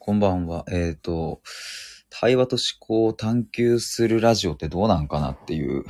[0.00, 0.64] こんばんは。
[0.70, 1.42] えっ、と、
[2.08, 5.84] 対話と思考を探求するラジオってどうなんかなっていう、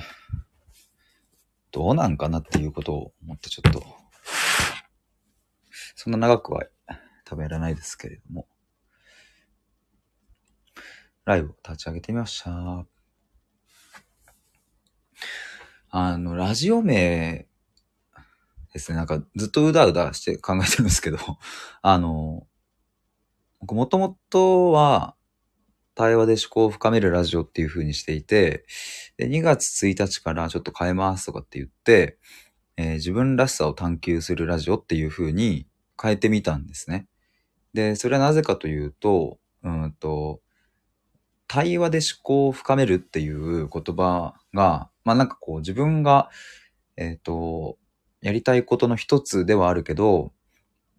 [1.73, 3.84] どうなんかなっていうことを思ってちょっと、
[5.94, 6.65] そんな長くは
[7.26, 8.48] 多分やらないですけれども、
[11.27, 12.86] ライブを立ち上げてみました。
[15.90, 17.46] あの、ラジオ名
[18.72, 21.18] ですね、なんかずっとうだうだして考えてるんですけど、
[21.82, 22.46] あの、
[23.61, 25.14] 僕もともとは、
[25.98, 28.64] 対話で思考を深めるラジオっていう風にしていて、
[29.17, 32.19] で2月1日からちょっと変えますとかって言って、
[32.77, 35.67] えー自分らしさを探求するラジオっていう風に
[36.01, 37.09] 変えてみたんですね。
[37.75, 40.41] で、それはなぜかというと、うんと、
[41.48, 46.31] 対話で思考を深めるっていう言葉が、まあなんかこう自分が、
[46.97, 47.77] えっ、と、
[48.20, 50.33] やりたいことの一つではあるけど、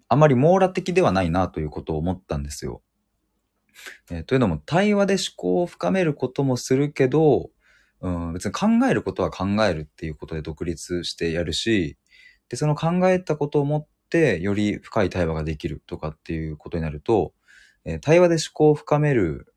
[0.09, 2.81] あまり網羅的ではないなということを思ったんですよ。
[4.12, 7.52] えーというのも、対話で思考を深めることもするけど、
[8.02, 11.98] うん、別に考えることは考えるっていうことで独立してやるし、
[12.49, 17.34] で、その考えたことをもって、より深い対話ができるとかっていうことになると、
[17.85, 19.54] えー対話で思考を深める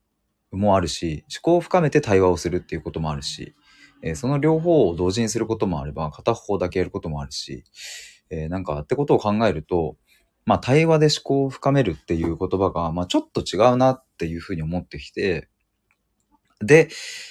[0.51, 3.55] もあるし、思考を深めて対話をするっていうこともあるし、
[4.03, 7.63] えーその両方を同時にすることもあれば、片方だけやることもあるし、
[8.29, 9.97] えーなんかってことを考えると、
[10.45, 15.49] まあ対話で思考を深めるっていう言葉が、まあちょっと違うなっていうふうに思ってきて、
[16.61, 16.89] で、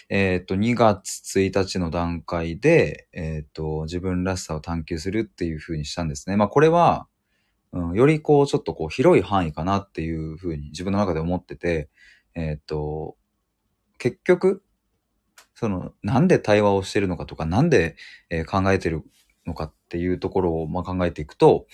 [0.08, 6.36] えっ、と、2月1日の段階で、えっ、と、自分らしさを探求するっていうふうにしたんですね。
[6.36, 7.06] まあこれは、
[7.72, 11.88] うん、よりこう、ちょっとこう、広い範囲かなっていうふうに自分の中で思ってて、
[12.34, 13.16] えっ、と、
[13.98, 14.62] 結局、
[15.54, 17.96] その、なんで対話をしてるのかとか、なんで、
[18.30, 19.02] え考えてる
[19.46, 21.66] のかっていうところを、まあ、考えていくと、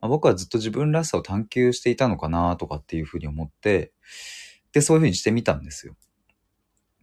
[0.00, 3.92] あ僕はずっと自分らしさを探求していたのかなとかっていうふうに思って、
[4.72, 5.96] で、そういうふうにしてみたんですよ。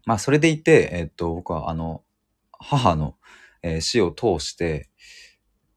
[0.05, 2.03] まあ、それでいて、えっと、僕はあの、
[2.51, 3.15] 母の、
[3.63, 4.89] えー死を通して、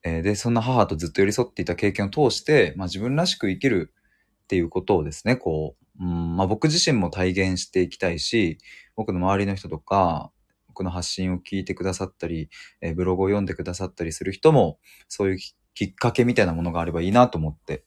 [0.04, 3.92] えーで、そんな母とずっと寄り添っていた経験を通して、まあ、自分らしく生きる
[4.44, 8.59] っていうことをですね、こう、うんまあ、僕自身も体現していきたいし、
[8.97, 10.31] 僕の周りの人とか、
[10.69, 12.50] 僕の発信を聞いてくださったり、
[12.81, 14.78] えーブログを読んでくださったりする人も、
[15.09, 15.38] そういう
[15.74, 17.84] きっかけみたいなものがあればいいなと思って、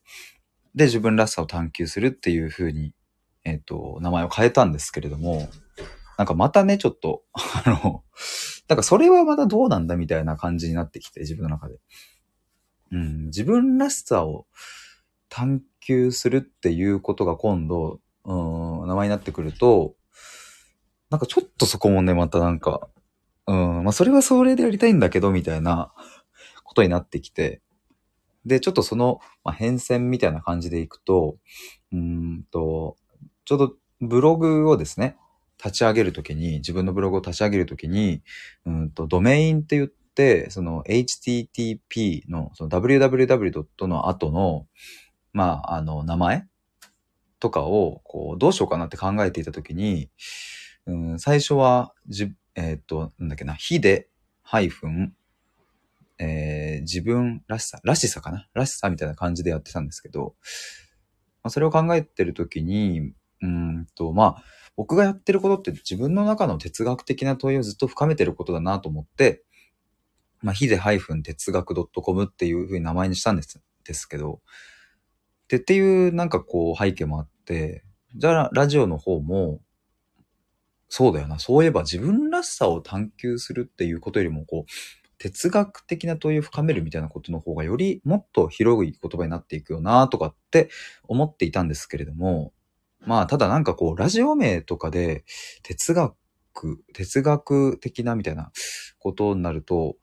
[0.74, 2.94] で、自分らしさを探求するっていうふうに、
[3.44, 5.48] えっ、と、名前を変えたんですけれども、
[6.16, 8.04] なんかまたね、ちょっと、 あの、
[8.68, 11.76] なんかそれはまたどうなんだみたいな感じになってきて、自分の中で。
[12.92, 14.46] うん、自分らしさを
[15.28, 19.94] 探求するっていうことが今度、うん、名前になってくると、
[21.10, 22.88] なんかちょっとそこもね、またなんか、
[23.46, 25.92] うん、まあそれはそれでやりたいんだけど、みたいな
[26.64, 27.62] ことになってきて、
[28.44, 31.36] で、ちょっとその、まあ、変遷みたいな感じでいくと、
[31.92, 32.96] うんと、
[33.44, 35.16] ちょうどブログをですね、
[35.62, 38.22] 立ち上げるときに、自分のブログを立ち上げるときに、
[38.66, 43.86] うんと、ドメインって言って、その http の、その www.
[43.86, 44.66] の後の、
[45.32, 46.46] まあ、あの、名前
[47.38, 50.10] とかを、こう、どうしようかなって考えていたときに、
[50.86, 54.08] うん、最初は、じ、えーっと、なんだっけな、ひで、
[54.42, 55.14] ハイフン、
[56.22, 58.46] えー自分らしさ、らしさかな？
[58.54, 60.34] らしさみたいな感じでやってたんですけど、
[61.42, 64.42] まあ、それを考えてるときに、うんと、まあ、
[64.76, 69.42] 僕がやってることって自分の中の哲学的な問いをずっと深めてることだなと思って、
[70.40, 74.40] まあ、ひで哲学 .com っていう風に名前にしたんですですけど、
[75.48, 77.84] でっていうなんかこう背景もあって、
[78.16, 79.60] じゃあラジオの方も、
[80.88, 90.68] そうだよな、そういえば自分らしさを探求するっていうことよりも、こう、哲学的な問いを深めるみたいなことの方がよりもっと広い言葉になっていくよなとかって
[91.04, 92.52] 思っていたんですけれども、
[93.06, 95.24] まあただなんかこうラジオ名とかで
[95.62, 96.16] 哲学、
[96.92, 98.50] 哲学的なみたいな
[98.98, 99.94] ことになると、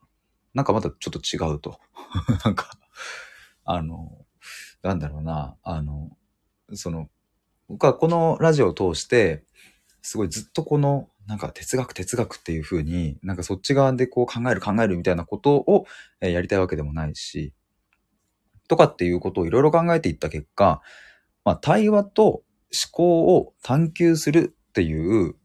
[0.53, 1.81] なんかまたちょっと違うと。
[2.45, 2.71] なんか、
[3.65, 4.25] あの、
[4.81, 6.17] なんだろうな、あの、
[6.75, 7.09] その、
[7.67, 9.43] 僕はこのラジオを通して、
[10.01, 15.85] すごいずっとこの、なんか哲学哲学っていう風に、なんかそっち側でこう考える考えるみたいなことを
[16.21, 17.53] えやりたいわけでもないし、
[18.67, 20.81] とかっていうことをいろいろ考えていった結果、
[21.45, 22.43] まあ対話と思
[22.91, 25.35] 考を探求するっていう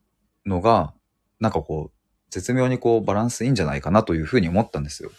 [0.47, 0.95] のが、
[1.39, 5.11] なんかこう、絶妙にこうバランスいいんじゃないかなというふうに思ったんですよ。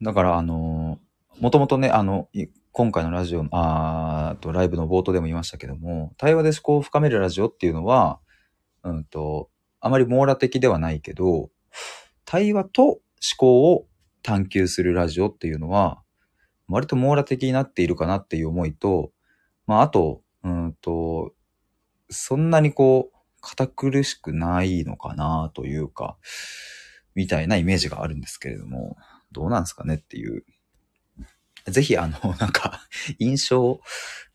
[0.00, 0.98] だからあの
[1.38, 2.28] もともとね、あの、
[2.72, 8.20] 今回のラジオの、あーと、ライブの冒頭でも言いましたけども、対話で思考を深めるラジオっていうのは、
[8.84, 9.50] うんと、
[9.80, 11.50] あまり網羅的ではないけど、
[12.24, 13.00] 対話と思
[13.36, 13.86] 考を
[14.22, 16.02] 探求するラジオっていうのは、
[16.68, 19.12] 割と網羅的になっているかなっていう思いと、
[19.66, 21.32] まあ、あと、うんと、
[22.10, 26.16] そんなにこう、堅苦しくないのかなというか、
[27.14, 28.96] みたいなイメージがあるんですけれども、
[29.32, 30.44] どうなんですかねっていう。
[31.66, 32.80] ぜひ、あの、 なんか、
[33.18, 33.80] 印象、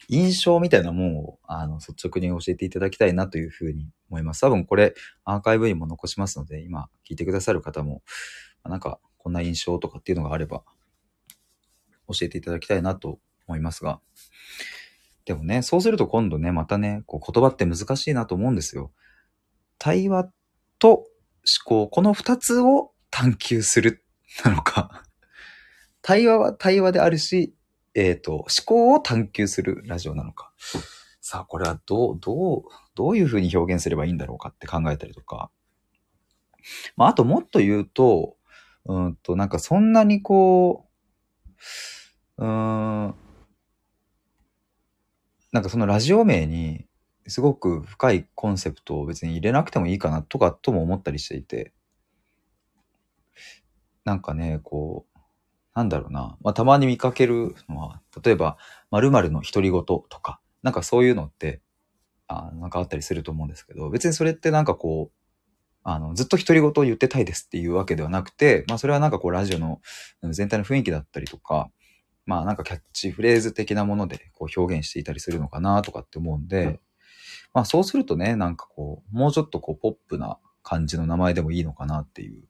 [0.10, 4.42] 印象みたいなもんを、あの、率直に教えていただきたいなというふうに思います。
[4.42, 4.94] 多分これ、
[5.26, 8.04] アーカイブにも残しますので、今、聞いてくださる方も、
[8.64, 10.64] なんか、こんな印象とかっていうのがあれば、
[12.08, 14.00] 教えていただきたいなと思いますが。
[15.26, 18.94] でもね、そうすると今度ね、またね、こう言葉って難しいなと思うんですよ。
[19.78, 20.32] 対話
[20.80, 21.08] と思
[21.66, 24.06] 考、この二つを探求する
[24.46, 25.04] なのか。
[26.08, 27.54] 対話は対話であるし、
[27.94, 30.54] えっ、ー、と、思考を探求するラジオなのか。
[31.20, 32.64] さあ、これはどう、どう、
[32.96, 35.52] どういうふうに表現すればいいんだろうかって考えたりとか。
[36.96, 38.38] まあ、あともっと言うと、
[38.86, 40.88] うんと、なんかそんなにこ
[42.38, 43.14] う、うん、
[45.52, 46.86] なんかそのラジオ名に
[47.28, 51.74] すごく深いコンセプトを別に入れなくてもいいかなとかとも思ったりしていて、
[54.06, 55.17] なんかね、こう、
[55.78, 58.58] なんだろうな、まあ、たまに見かけるのは、例えば、
[58.90, 61.62] 〇〇の独り言とか、なんかそういうのって、
[62.28, 65.18] あなんかあったりすると思うんですけど、別にそれってなんかこう、
[65.84, 69.80] あの、ずっと独り言を言ってたいですっていうわけではなくて、まあそれはなんかこうラジオの
[70.24, 71.70] 全体の雰囲気だったりとか、
[72.26, 76.80] まあなんかキャッチフレーズ的なものでこう表現していたりするのかなとかって思うんで、
[77.54, 82.42] まあそうするとね、なんかこう、もうちょっとこうポップな感じの名前でもいいのかなっていう。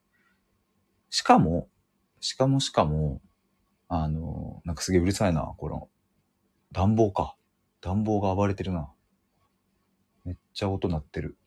[1.10, 1.68] しかも、
[2.20, 3.22] しかもしかも、
[3.90, 5.90] あの、なんかすげえうるさいな、この、
[6.72, 7.36] 暖房か。
[7.82, 8.92] 暖房が暴れてるな。
[10.26, 11.38] めっちゃ音鳴ってる。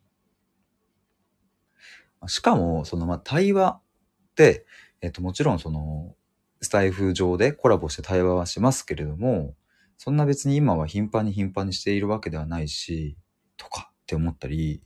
[2.27, 4.67] しかも、その、まあ、対話って、
[5.01, 6.15] えっと、もちろんその、
[6.63, 9.55] スタイフ上でコラボして対話はしますけれども、
[9.97, 13.17] そんな別に今は頻繁に頻繁にしているわけではないし、
[13.57, 14.83] とかって思ったり、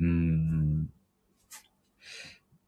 [0.00, 0.90] うーん、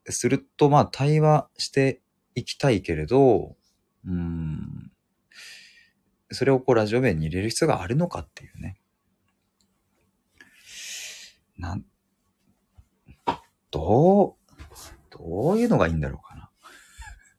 [0.09, 2.01] すると、まあ、対話して
[2.35, 3.57] いきたいけれど、
[4.07, 4.91] うん、
[6.31, 8.77] それをこうラジオ名に入れる必要があるのかっていうね。
[11.57, 11.85] なん、
[13.71, 14.35] どう、
[15.11, 16.51] どういうのがいいんだろうかな。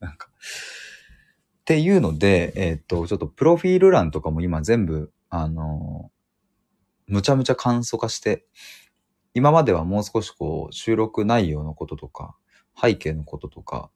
[0.08, 6.12] なんか、っていうので、えー、っと、ちょっとプロフィール欄とかも今全部、あの
[7.08, 8.46] むちゃむちゃ簡素化して、
[9.34, 12.36] 今まではもう少しこう、収録内容のこととか、
[12.80, 13.90] 背景のこととか、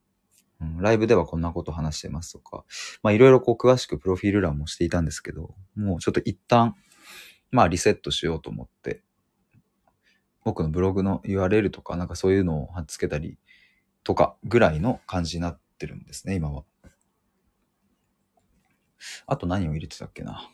[0.60, 2.64] うん、ライブではこんなこと話してますとか、
[3.02, 6.74] まあいろいろこう詳しくプロフィール欄もしていたんですけど、もうちょっと一旦、
[7.50, 9.02] まあリセットしようと思って、
[10.44, 13.38] 僕のブログの URL とか、なんかそういうのを貼っつけたり
[14.04, 16.64] とかぐらいの感じになってるんですね、今は。
[19.26, 20.50] あと何を入れてたっけな。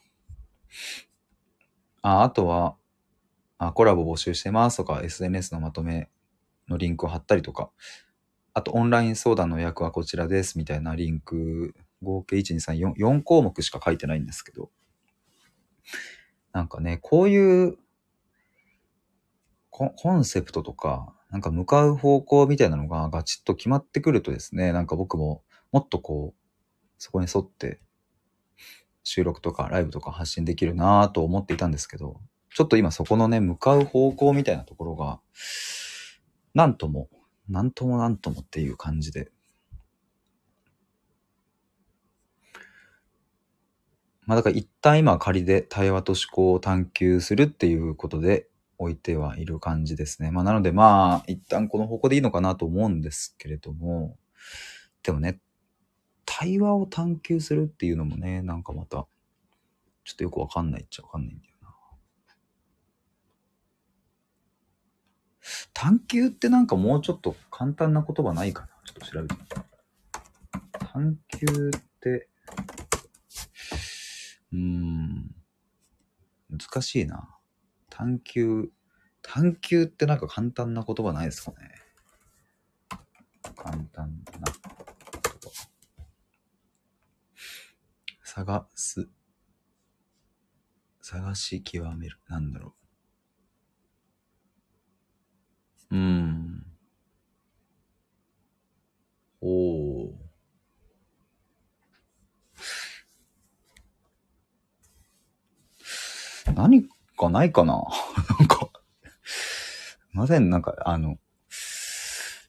[2.03, 2.77] あ、あとは、
[3.59, 6.11] あ、コラボ募集してますとか、SNS のまとめ
[6.69, 7.71] のリンクを貼ったりとか、
[8.57, 14.71] あとオンライン相談の予約はこちらですみたいなリンク、合計1、2、3、4、4項目しか書いてないんですけど、
[16.55, 17.77] なんかね、こういう
[19.69, 26.41] コンセプトとか、なんか向かう方向みたいなのがガチッと決まってくるとですね、なんか僕ももっとこう、
[26.97, 27.83] そこに沿って
[29.05, 32.23] 収録とかライブとか発信できるなぁと思っていたんですけど、
[32.55, 35.21] ちょっと今そこのね、向かう方向みたいなところが、
[36.55, 37.11] なんとも、
[37.49, 39.31] なんともなんともっていう感じで。
[44.27, 48.49] まあだから一旦今仮で対話と思考を探求するっていうことで、
[48.79, 50.31] 置いてはいる感じですね。
[50.31, 54.19] まあなのでまあ、一旦この方向でいいのかなと思うんですけれども、
[55.03, 55.41] でもね、
[56.27, 59.07] 対話を探求するっていうのもね、なんかまた、
[60.05, 61.56] ちょっとよくわかんないっちゃわかんないんだよ
[65.73, 68.69] 探求ってなんかもうちょっと簡単な言葉ないかな？
[68.85, 69.57] ちょっと調べてみて。
[70.79, 72.29] 探求って、
[74.53, 75.35] うーん、
[76.51, 77.29] 難しいな。
[77.91, 78.71] 探求、
[79.23, 81.75] 探求ってなんか簡単な言葉ないですかね？
[83.57, 84.53] 簡単な言
[85.33, 85.69] 葉。
[88.23, 89.09] 探す。
[91.03, 92.19] 探し極める。
[92.29, 92.86] なんだろう。
[95.91, 96.67] うん。
[99.41, 100.27] おー。
[106.55, 107.75] 何かないかな？
[108.39, 108.71] なんか
[110.17, 111.19] ません、なんか、あの、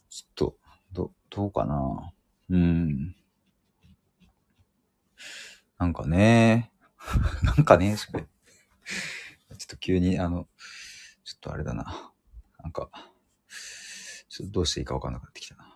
[0.10, 0.56] ちょっと、
[0.94, 2.14] ど、どうかな？
[2.50, 3.14] うん。
[5.78, 6.72] なんかね、
[7.44, 8.22] なんかね、それ。
[8.22, 10.48] ちょっと急に、あの、
[11.26, 12.14] ちょっとあれだな。
[12.64, 12.90] なんか、
[14.38, 15.76] ちょっとどうしていいかわかんなくなってきたな。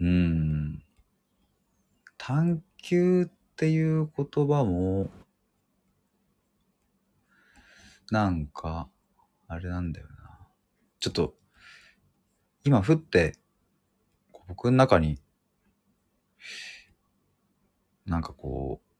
[0.00, 0.82] うん。
[2.18, 5.10] 探求っていう言葉も、
[8.10, 8.90] なんか、
[9.48, 10.46] あれなんだよな。
[11.00, 11.34] ちょっと、
[12.64, 13.38] 今降って、
[14.48, 15.18] 僕の中に、
[18.04, 18.92] なんかこう、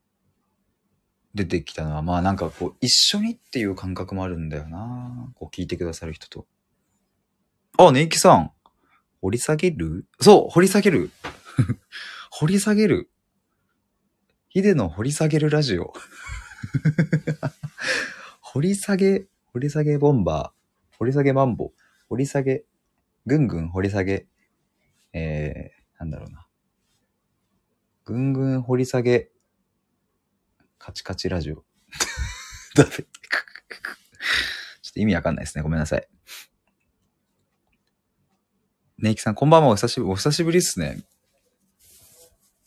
[1.35, 5.31] 出てきたのは、まあなんかこう、一緒にっていう感覚もあるんだよな。
[5.35, 6.47] こう聞いてくださる人と。
[7.79, 8.53] あ、ネイキさん。
[9.23, 10.07] 掘り下げる？
[10.21, 11.11] そう、掘り下げる。
[12.31, 13.11] 掘り下げる。
[14.49, 15.95] ヒデの掘り下げるラジオ。
[18.41, 21.73] 掘り下げ、掘り下げボンバー、掘り下げマンボ、
[22.09, 22.65] 掘り下げ、
[23.25, 24.27] ぐんぐん掘り下げ、
[25.15, 26.47] えー、なんだろうな。
[28.05, 29.31] ぐんぐん掘り下げ、
[30.79, 31.65] カチカチラジオ。
[32.77, 32.91] ダメ。
[32.91, 33.07] ちょっ
[34.93, 35.63] と意味わかんないですね。
[35.63, 36.07] ごめんなさい。
[39.03, 39.71] ネイキさん、こんばんは。
[39.71, 41.03] お久しぶり、お久しぶりっすね。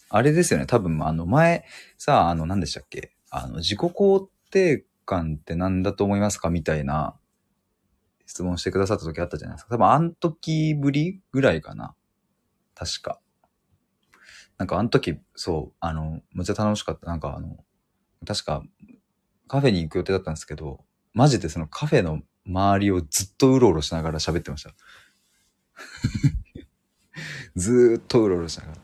[0.10, 0.65] あれですよね。
[0.65, 1.63] 多分、あの、前、
[1.98, 3.13] さあ、あの、何でしたっけ？
[3.30, 6.50] あの、自己肯定感って何だと思いますか？
[6.50, 7.15] みたいな
[8.25, 9.75] 質問してくださった時あったじゃないですか。
[9.75, 11.96] 多分、あん時ぶりぐらいかな。
[12.74, 13.22] 確か。
[14.58, 17.06] なんか、あの時、そう、あの、むっちゃ楽しかった。
[17.06, 17.63] なんか、あの、
[18.27, 18.62] 確か、
[19.48, 24.72] カフェに行く予定だったんですけど、マジでそのカフェの周りをずっとうろうろしながら喋ってました。
[27.55, 28.77] ずーっとうろうろしながら。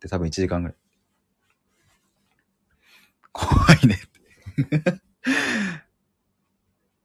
[0.00, 0.76] で、多分1時間ぐらい。
[3.32, 3.98] 怖いね。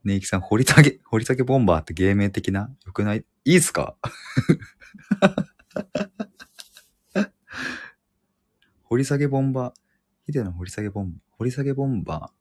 [0.03, 2.75] ねいきさん、掘り下げ、掘り下げボンバーって芸名的な？
[2.85, 3.25] よくない？
[3.45, 3.95] いいっすか？
[8.83, 9.73] 掘り下げボンバー。
[10.25, 12.35] ヒデの掘り下げボン、掘り下げボンバー。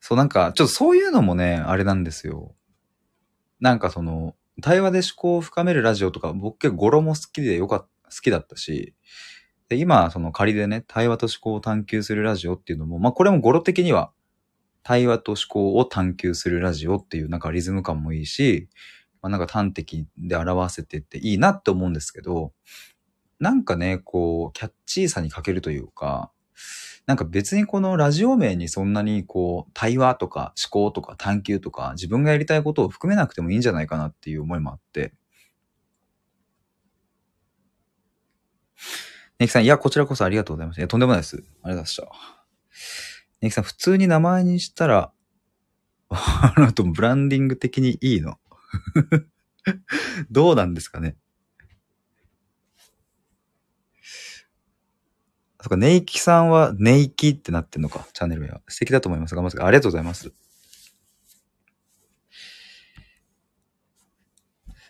[0.00, 2.54] そう、なんか、ちょっとそういうのもね、あれなんですよ。
[3.62, 8.92] なんかその、対話で思考を深めるラジオとか、僕結構語呂も好きでよかった好きだったし、
[9.68, 14.10] で、今、その仮でね、対話と思考を探求するラジオっていうのも、まあこれも語呂的には、
[14.82, 18.68] 対話と思考を探求するラジオっていうなんかリズム感もいいし、
[19.22, 22.52] まあなんか端的で表せてっていいなって思うんですけど、
[23.38, 26.32] なんかね、こう、キャッチーさに欠けるというか、
[27.06, 35.12] なんか別にこのラジオ名にそんなにこう、対話とか思考とか探求とか自分がやりたいことを含めなくてもいいんじゃないかなっていう思いもあって。
[39.38, 40.78] ネキさん、いや、こちらこそありがとうございます。
[40.78, 41.36] いや、とんでもないです。
[41.36, 42.08] ありがとうございました。
[43.40, 45.12] ネキさん、普通に名前にしたら、
[46.08, 48.38] あのブランディング的にいいの
[50.30, 51.16] どうなんですかね
[55.62, 58.60] そっか、ネイキさんはネイキってなってんのか、チャンネル名は。
[58.66, 59.36] 素敵だと思います。
[59.36, 60.32] 頑張ってありがとうございます。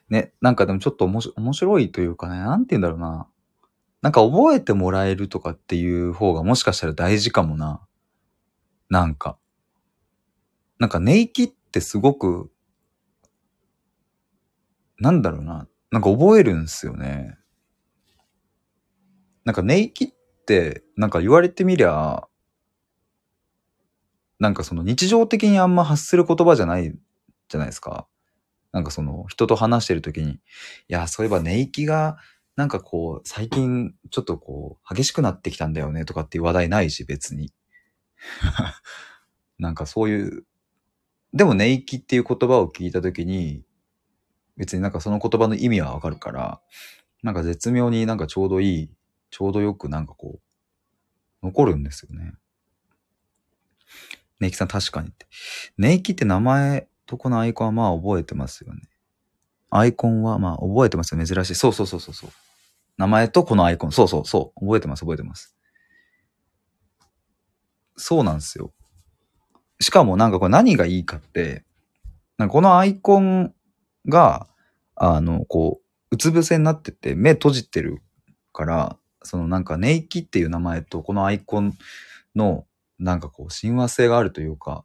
[0.08, 3.28] ね、なんかでもちょっと面白面白いというかね、なんて言うんだろうな。
[4.00, 7.86] なんか覚えてもらえるとかっていう方がもしかしたら大事かもな。
[8.88, 9.36] なんか。
[10.78, 12.50] なんかネイキってすごく、
[14.98, 15.68] なんだろうな。
[15.90, 17.36] なんか覚えるんすよね。
[19.44, 20.21] なんかネイキって、
[20.96, 22.26] なんか言われてみりゃ、
[24.38, 26.92] なんかその日常的にあんま発する言葉じゃない
[27.48, 28.08] じゃないですか。
[28.72, 30.38] なんかその人と話してる時に、い
[30.88, 32.16] や、そういえばネイキが、
[32.56, 37.52] なんかこう、最近ちょっとこう、激しくなってきたんだよねとかっていう話題ないし、別に。
[39.58, 40.44] なんかそういう、
[41.34, 43.64] でもネイキっていう言葉を聞いた時に、
[44.56, 46.60] 別になんかその言葉の意味はわかるから、
[47.22, 48.90] なんか絶妙になんかちょうどいい、
[49.32, 50.40] ちょうどよくなんかこう、
[51.42, 52.34] 残るんですよね。
[54.38, 55.26] ネイキさん確かにって。
[55.78, 58.82] ネイキって名前とこのアイコンはまあ覚えてますよね。
[59.70, 61.24] アイコンはまあ覚えてますよ。
[61.24, 61.54] 珍しい。
[61.54, 62.30] そうそうそうそうそう。
[62.98, 63.92] 名前とこのアイコン。
[63.92, 64.60] そうそうそう。
[64.60, 65.56] 覚えてます、覚えてます。
[67.96, 68.74] そうなんですよ。
[69.80, 71.64] しかもなんかこれ何がいいかって、
[72.36, 73.54] なんかこのアイコン
[74.06, 74.46] が、
[74.94, 78.02] あの、こう、うつ伏せになってて、目閉じてる
[78.52, 81.74] から、そのなんかネイキっていう名前とこのアイコン
[82.34, 82.66] の
[82.98, 84.84] なんかこう親和性があるというか、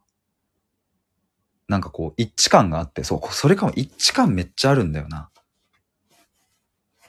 [1.68, 5.30] なんかこう一致感があって、そう、それかも一致感めっちゃあるんだよな。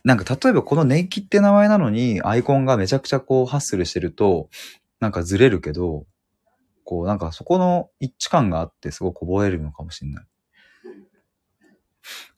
[0.04, 4.50] なんか例えばこのネイキって名前なのにアイコンがめちゃくちゃこうハッスルしてると、
[5.00, 6.06] なんかずれるけど、
[6.84, 10.26] こうなんかそこの一致感があってすごく覚えるのかもしれない。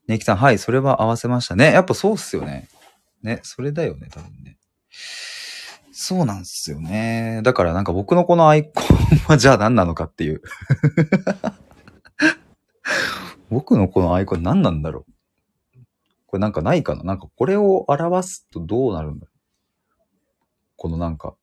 [0.08, 1.72] ネイキさん、はい、それは合わせましたね。
[1.72, 2.68] やっぱそうっすよね。
[3.24, 4.58] ね、それだよね、多分ね。
[5.92, 7.42] そうなんですよね。
[7.44, 8.86] だからなんか僕のこのアイコン
[9.28, 10.42] は じゃあ何なのかっていう。
[13.50, 15.12] 僕のこのアイコン何なんだろう
[16.26, 19.42] これなんかないかななんかこれを表すとどうなるんだろう
[20.82, 21.36] このなんか、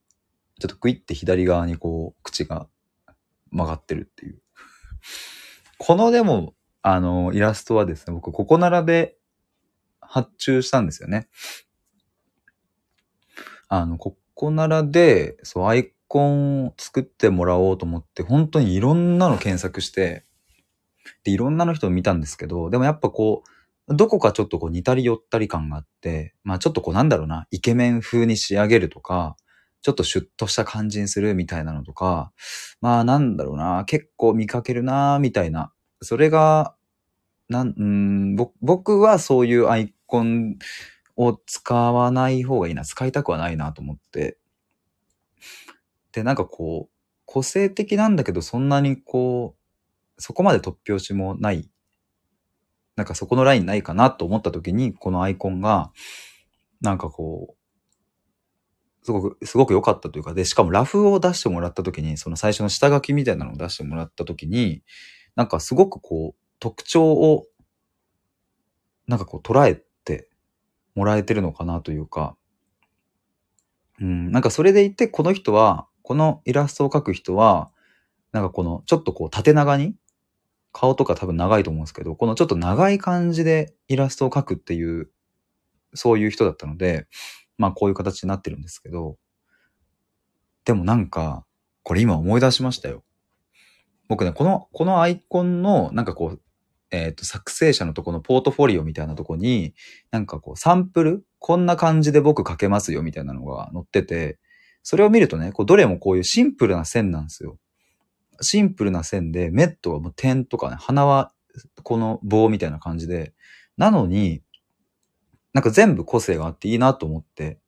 [0.59, 2.67] ちょっとクイって左側にこう、口が
[3.51, 4.41] 曲がってるっていう。
[5.77, 9.15] このでも、あの、イラストはですね、僕、ここならで
[10.01, 11.29] 発注したんですよね。
[13.69, 20.25] あの、ここならで、そう、アイコンを作ってもらおうと思って、本当にいろんなの検索して、
[21.23, 23.43] で、いろんなの人を見たんですけど、でもやっぱこ
[23.87, 29.35] う、どこかちょっとこう似たり寄ったり感があって、まあちょっとこうなんだろうな、イケメン風に仕上げるとか、
[29.81, 32.31] ちょっとシュッとした感じにするみたいなのとか、
[32.81, 35.71] まあなんだろうな、結構見かけるな、みたいな。
[36.01, 36.75] それが、
[37.49, 40.57] なん、うん、僕はそういうアイコン
[41.19, 44.37] を使わない方がいいな、使いたくはないなと思って。
[46.13, 46.95] で、なんかこう、
[47.25, 49.53] 個性的なんだけど、そんなにこ
[50.17, 51.69] う、そこまで突拍子もない、
[52.95, 55.91] なんかそこのラインないかなと思った時に、このアイコンが、
[56.79, 57.55] なんかこ
[59.03, 64.83] う、すごく、すごく良かったというか、で、しかもラフを出してもらった時に、その最初の下書きみたいなのを出してもらった時に、
[65.35, 67.45] なんかすごくこう、特徴を、
[69.05, 69.83] なんかこう捉え
[70.99, 72.35] もらえてるのかなというか、
[74.01, 77.71] うん、なんかそれでいて、この人は、このイラストを描く人は、
[78.33, 79.95] なんかこの、ちょっとこう縦長に、
[80.73, 85.09] 顔とか多分長いと思うんですけど、このちょっと長い感じでイラストを描くっていう、
[85.93, 87.07] そういう人だったので、
[87.57, 89.17] まあこういう形になってるんですけど、
[90.65, 91.45] でもなんか、
[91.83, 93.05] これ今思い出しましたよ。
[94.09, 96.41] 僕ね、この、このアイコンの、なんかこう、
[96.91, 99.73] えっ、ー、と、作成者のとこのポートフォリオみたいなとこに、
[100.11, 101.25] なんかこう、サンプル？
[101.39, 104.39] こんな感じで僕書けますよ、みたいなのが載ってて、
[104.83, 107.57] それを見るとね、こう、どれもこういうシンプルな線なんですよ。
[108.41, 111.31] シンプルな線で、メットはもう点とかね、鼻は
[111.83, 113.33] この棒みたいな感じで、
[113.77, 114.41] なのに、
[115.53, 117.59] なんか全部個性があっていいなと思って、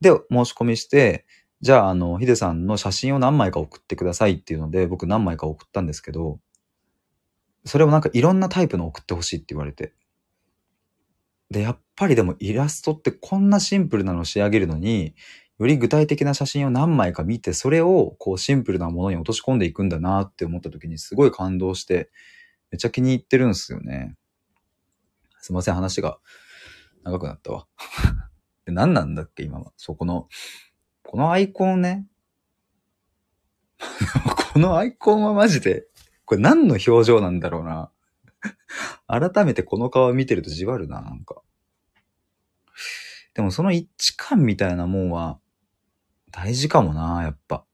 [0.00, 1.26] で、申し込みして、
[1.60, 6.38] じゃあ、あの、ヒデさんの写真を何枚か送ってくださいっていうので、僕何枚か送ったんですけど、
[7.64, 9.94] それをなんかいろんなタイプの送ってほしいって言われて。
[11.50, 15.14] で、やっぱりでもイラストってこんなシンプルなのを仕上げるのに、
[15.58, 22.10] より具体的な写真を何枚か見て、それをこうシンプルなものに落とし込んでいくんだなって思った時にすごい感動して、
[22.70, 24.16] めっちゃ気に入ってるんですよね。
[25.40, 26.18] すいません、話が
[27.04, 27.66] 長くなったわ。
[28.66, 29.72] で何なんだっけ、今は。
[29.76, 30.28] そこの、
[31.04, 32.06] このアイコンね。
[34.52, 35.86] このアイコンはマジで、
[36.24, 37.90] これ何の表情なんだろうな。
[39.06, 41.42] 改めてこの顔見てるとじわるな、なんか。
[43.34, 45.40] でもその一致感みたいなもんは
[46.30, 47.64] 大事かもな、やっぱ。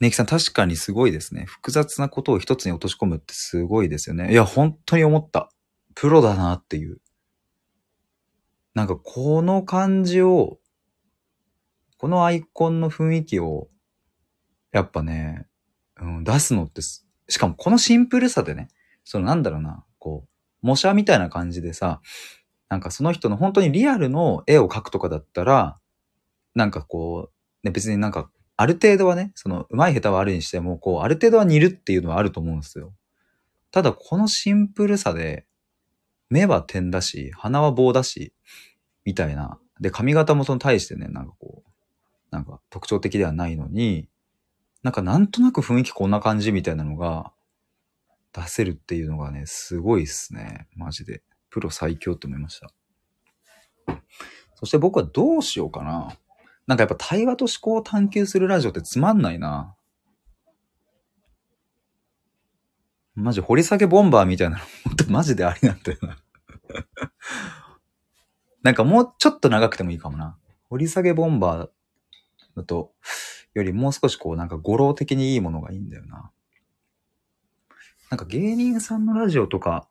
[0.00, 1.44] ネキさん確かにすごいですね。
[1.46, 4.32] 複雑なことを一つに落とし込むってすごいですよね。
[4.32, 5.48] いや、本当に思った。
[5.94, 7.00] プロだなっていう。
[8.74, 10.58] なんかこの感じを、
[11.98, 13.68] このアイコンの雰囲気を、
[14.72, 15.46] やっぱね、
[16.02, 17.02] うん、出すのって、し
[17.38, 18.68] かもこのシンプルさでね、
[19.04, 22.00] そのなんだろうな、こう、模写みたいな感じでさ、
[22.68, 25.78] なんかその人の本当にリアルの絵を描くとかだったら、
[26.54, 27.30] なんかこ
[27.62, 32.92] う、ね、別になんか、ある程度はね、その、上手い下手はあるにしても、こう、ある程度は似るっていうのはあると思うんですよ。
[33.70, 35.46] ただ、このシンプルさで、
[36.28, 38.34] 目は点だし、鼻は棒だし、
[39.04, 39.58] みたいな。
[39.80, 41.70] で、髪型もその対してね、なんかこう、
[42.30, 44.08] なんか特徴的ではないのに、
[44.82, 47.32] なんかなんとなく雰囲気こんな感じみたいなのが
[48.32, 50.68] 出せるっていうのがね、すごいっすね。
[50.74, 51.22] マジで。
[51.50, 52.72] プロ最強って思いました。
[54.54, 56.16] そして僕はどうしようかな。
[56.66, 59.76] なんかやっぱ対話と思考を探求するラジオってつまんないな。
[63.14, 66.18] マジ掘り下げボンバーみたいなの、ほんとマジでありなんだよな
[68.62, 70.38] なんかもうちょっと長くてもいいかもな。
[70.70, 71.70] 掘り下げボンバー
[72.56, 72.94] だと、
[73.54, 76.30] よりもう少しこうなんか語呂的にいいものがいいんだよな。
[78.10, 79.88] なんか芸人さんのラジオとか、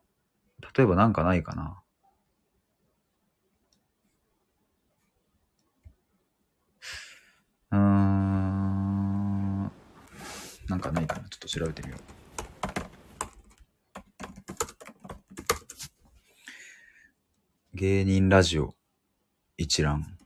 [0.75, 1.81] 例えばなんかないかな。
[7.71, 9.71] うーん。
[10.67, 11.27] なんかないかな。
[11.29, 12.01] ちょっと調べてみよう。
[17.73, 18.75] 芸人ラジオ
[19.57, 20.20] 一覧。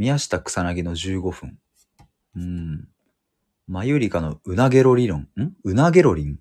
[0.00, 1.58] 宮下草薙の15分。
[2.34, 2.88] うん。
[3.68, 5.28] マユリカのうなげろ理論。
[5.38, 5.52] ん？
[5.62, 6.38] うなげろりん？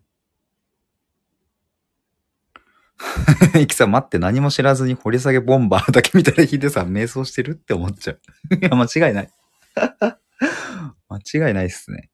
[3.60, 8.22] イキさん待って何も知らずに掘り下げボンバーだけ見たらヒデさん瞑想してるって思っちゃう。
[8.56, 9.30] いや、間違いない。
[11.10, 12.10] 間違いないっすね。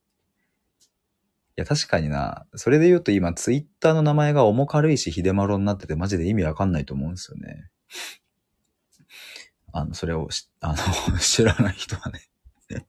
[1.56, 2.44] いや、確かにな。
[2.56, 7.70] それで言うと今、ツイッターの名前が重軽いし、秀丸になってて、マジで意味わかんないと思うんですよね。
[9.72, 12.20] あの、それをし、 あの、知らない人はね。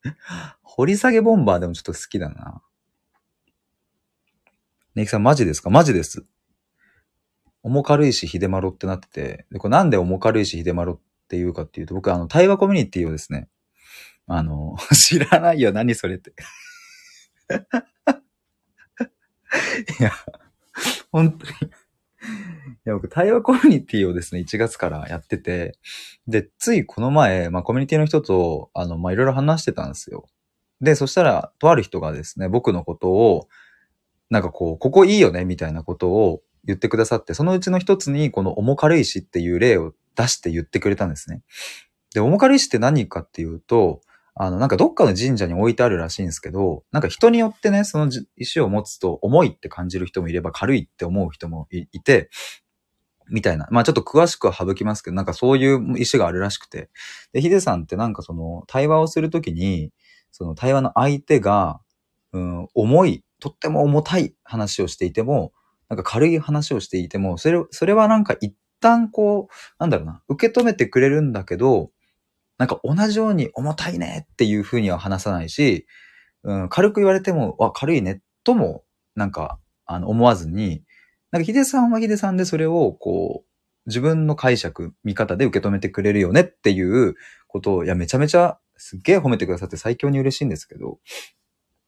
[0.63, 2.61] 掘り下げボンバーでもちょっと好きだな。
[4.95, 5.69] ネキさん、マジですか？
[5.69, 6.25] マジです。
[7.63, 13.49] 重軽いし、秀丸ってなってて、で、これなんで重軽いし、秀丸っていうかっていうと、僕、あの、対話コミュニティをですね、
[14.27, 16.33] あの、 知らないよ、何それって。
[19.99, 20.11] いや、
[21.11, 21.71] 本当に。
[22.87, 25.77] いや、僕、対話コミュニティをですね、1月からやってて、
[26.25, 30.25] で、ついこの前、まあ、コミュニティの人と、あの、まあ、いろいろ話してたんですよ。
[30.79, 33.49] で、そしたら、とある人がですね、僕のことを、
[34.29, 41.41] なんかこう、ここいいよね、みたいなことを言ってくださって、そのうちの一つに、この重軽石っていう例を出して言ってくれたんですね。
[42.13, 43.99] で、重軽石って何かっていうと、
[44.33, 52.29] あの、なんかどっかの神社に置いてあるらしいんですけど、なんか人によってね、その石を持つと重いって感じる人もいれば軽いって思う人もいて、
[53.29, 53.67] みたいな。
[53.71, 56.89] まあちょっと詳しくは省きますけど、なんかそういう石があるらしくて。
[57.33, 59.91] で、ヒデさんってなんかその対話をするときに、
[60.31, 61.79] その対話の相手が、
[62.33, 65.51] うん、重い、とっても重たい話をしていても、
[65.89, 71.91] なんか軽い話をしていても、それ、それはなんか一旦こう、なんだろうな、受け止めてくれるんだけど、
[72.57, 75.85] なんか同じように重たいねっていうふうには話さないし、
[76.43, 78.83] うん、軽く言われても、わ、軽いねとも、
[79.15, 80.83] なんか、あの、思わずに、
[81.31, 83.49] なんかヒデさんはヒデさんでそれを、こう、
[83.87, 87.15] 自分の解釈、見方で受け止めてくれるよねっていう
[87.47, 90.99] ことを、いや、めちゃめちゃ、すっげえ褒めてくださって最強に嬉しいんですけど、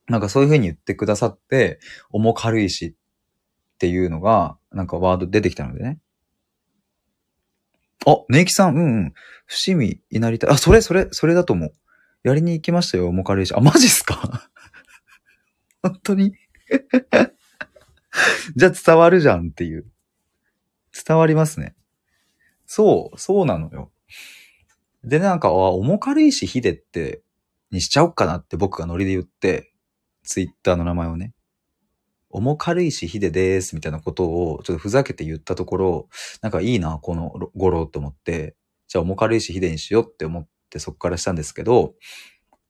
[0.08, 1.80] なんかそういうふうに言ってくださって、
[2.12, 6.00] 重軽いしっていうのが、なんかワード出てきたのでね。
[8.06, 9.14] あ、ネイキさん、うんうん。
[9.46, 11.74] 伏見稲荷たあ、それ、それ、それだと思う。
[12.24, 13.54] やりに行きましたよ、重軽石。
[13.56, 14.50] あ、マジっすか？
[15.84, 16.34] 本当に？
[18.56, 19.86] じゃあ伝わるじゃんっていう。
[21.06, 21.76] 伝わりますね。
[22.66, 23.92] そう、そうなのよ。
[25.04, 27.22] で、なんか、あ、重軽石秀って、
[27.72, 29.74] にしちゃおっかなって僕がノリで言って、
[30.24, 31.34] ツイッターの名前をね。
[32.32, 36.10] 重軽石ヒデです、みたいなことをちょっとふざけて言ったところ、
[36.42, 38.56] なんかいいな、この語呂と思って、
[38.88, 41.96] じゃあ重軽石ヒデにしようって思ってそこからしたんですけど、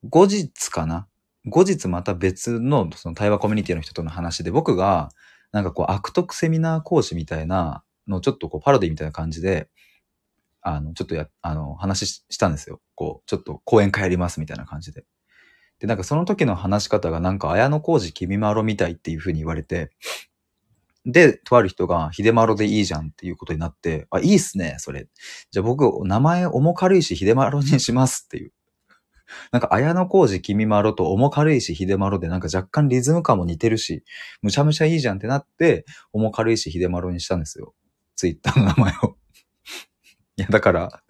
[0.10, 1.08] 後日かな？
[1.46, 5.10] 後日また別のその対話コミュニティの人との話で僕が
[5.52, 9.70] なんかこう悪徳セミナー講師みたいなのちょっとこうパロディみたいな感じで、
[10.62, 12.82] あの、ちょっとや、あの、話したんですよ。
[12.96, 15.06] こう、ちょっと講演会やりますみたいな感じで。
[15.80, 19.92] で、なんかその時の話し方がなんか綾小路君まろみたいっていう風に言われて、
[21.06, 25.08] で、とある人が、秀丸でいいじゃんっていうことになって、あ、いいっすね、それ。
[25.50, 28.52] じゃあ僕、名前重軽いし秀丸にしますっていう。
[29.52, 34.04] なんか、綾小路君まろと重軽いし秀丸でなんか若干リズム感も似てるし、
[34.42, 37.74] むちゃむちゃいいじゃんってなって、重軽いし秀丸にしたんですよ。
[38.16, 39.18] ツイッターの名前を。
[40.38, 41.04] いや、だから、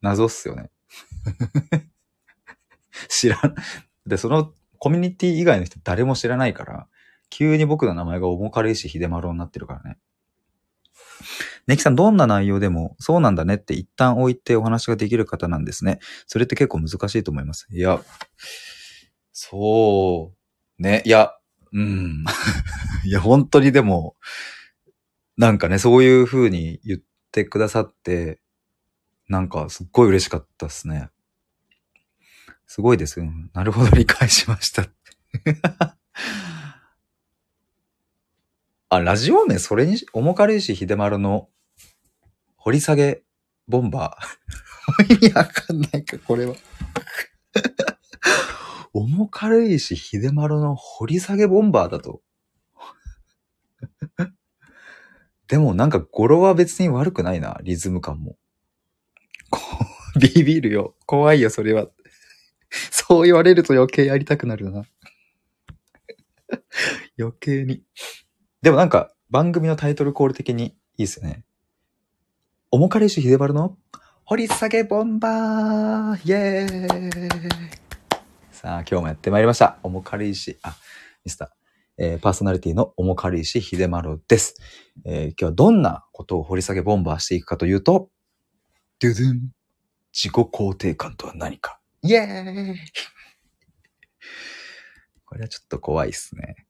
[0.00, 0.70] 謎っすよね。
[3.08, 3.54] 知らん。
[4.06, 6.88] で、そのコミュニティ以外の人誰も知らないから、
[7.28, 9.98] 急に僕の名前が重軽石秀丸になってるからね。
[11.66, 16.00] ネキさん、どんな内容でも、そうなんだねって一旦置いてお話ができる方なんですね。
[16.26, 17.66] それって結構難しいと思います。
[17.70, 18.00] いや、
[19.32, 20.32] そ
[20.78, 21.32] う、ね、いや、
[21.72, 22.24] うん。
[23.04, 24.16] いや、本当にでも、
[25.36, 27.00] なんかね、そういう風に言っ
[27.32, 28.40] てくださって、
[29.28, 31.08] なんかすっごい嬉しかったっすね。
[32.66, 33.20] すごいです。
[33.52, 34.88] なるほど、理解しました。
[38.92, 41.48] あ、ラジオ名それに、重軽石秀丸の
[42.56, 43.22] 掘り下げ
[43.68, 45.14] ボンバー。
[45.14, 46.56] 意味わかんないか、これは。
[48.92, 52.20] 重軽石秀丸の掘り下げボンバーだと。
[55.46, 58.36] でもなんか語呂は別に悪くないな、リズム感も。
[60.20, 60.96] ビビるよ。
[61.06, 61.88] 怖いよ、それは。
[62.90, 64.82] そう言われると余計やりたくなるな。
[67.16, 67.84] 余計に。
[68.62, 71.44] でもなんか、番組のタイトルコール的にいいっすよね。
[72.70, 73.78] 重かれし秀丸の
[74.24, 77.30] 掘り下げボンバーイェーイ
[78.52, 79.78] さあ、今日もやってまいりました。
[79.82, 80.76] 重かれし、あ、
[81.24, 81.48] ミスター。
[81.96, 84.56] えー、パーソナリティの重かりし秀丸です、
[85.04, 88.10] えー、今日はどんなことを掘り下げボンバーしていくかというと、
[89.00, 89.40] ドゥドゥン。
[90.12, 91.80] 自己肯定感とは何か。
[92.02, 92.76] イエーイ
[95.24, 96.66] これはちょっと怖いっすね。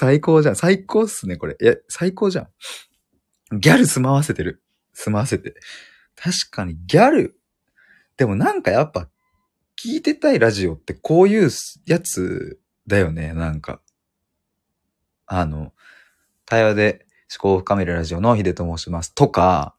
[0.00, 0.54] 最高じゃん。
[0.54, 1.56] 最高っすね、これ。
[1.60, 3.58] いや、最高じゃん。
[3.58, 4.62] ギャル住まわせてる。
[4.92, 5.56] 住まわせて。
[6.14, 7.40] 確かにギャル。
[8.16, 9.08] でもなんかやっぱ、
[9.76, 11.50] 聞いてたいラジオってこういう
[11.84, 13.80] やつだよね、なんか。
[15.26, 15.72] あの、
[16.46, 17.04] 対話で
[17.36, 19.74] 思考を深めるラジオのヒデと申しますとか、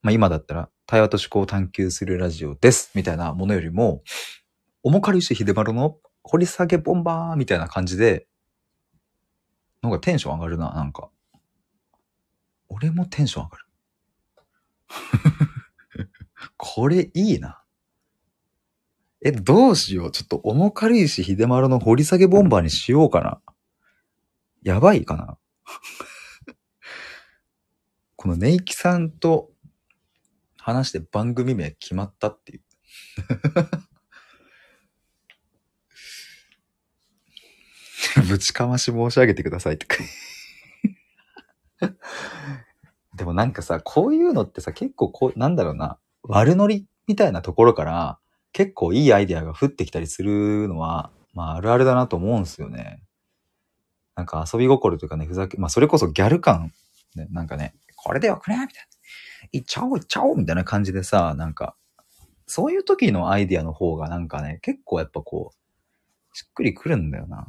[0.00, 4.04] まあ今だったら対話と思考を探求するラジオですみたいなものよりも、
[4.84, 8.28] 重軽石秀丸の掘り下げボンバーみたいな感じで、
[9.82, 11.10] なんかテンション上がるな、なんか。
[12.68, 13.66] 俺もテンション上がる。
[16.56, 17.62] これいいな。
[19.22, 20.10] え、どうしよう。
[20.10, 23.40] ちょっと重軽石秀丸の掘り下げボンバーにしようかな。
[24.62, 25.38] やばいかな。
[28.16, 29.50] このネイキさんと
[30.56, 32.62] 話して番組名決まったっていう。
[38.26, 39.86] ぶちかまし申し上げてくださいって。
[43.16, 48.18] でもなんかさ、こういうのってさ、結構こう、なんだろうな、悪ノリみたいなところから、
[48.52, 53.02] 結構いいアイデアが降ってきたりするのは、まああるあるだなと思うんすよね。
[54.14, 56.72] なんか遊び心というかね、ふざけ、まあそれこそギャル感、
[57.14, 58.96] ね、なんかね、これでよくねみたいな。
[59.52, 61.76] いっちゃおういっちゃおうみたいな感じでさ、なんか、
[62.46, 67.48] そういう時のアイデアの方がなんかね、結構やっぱこう、しっくりくるんだよな。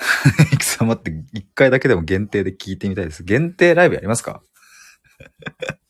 [0.52, 3.22] いくさん待って、一回だけでも限定で聞いてみたいです。
[3.22, 4.42] 限定ライブやりますか？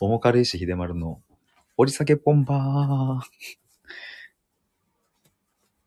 [0.00, 1.22] 重軽石秀丸の
[1.76, 3.26] 掘り下げボンバー。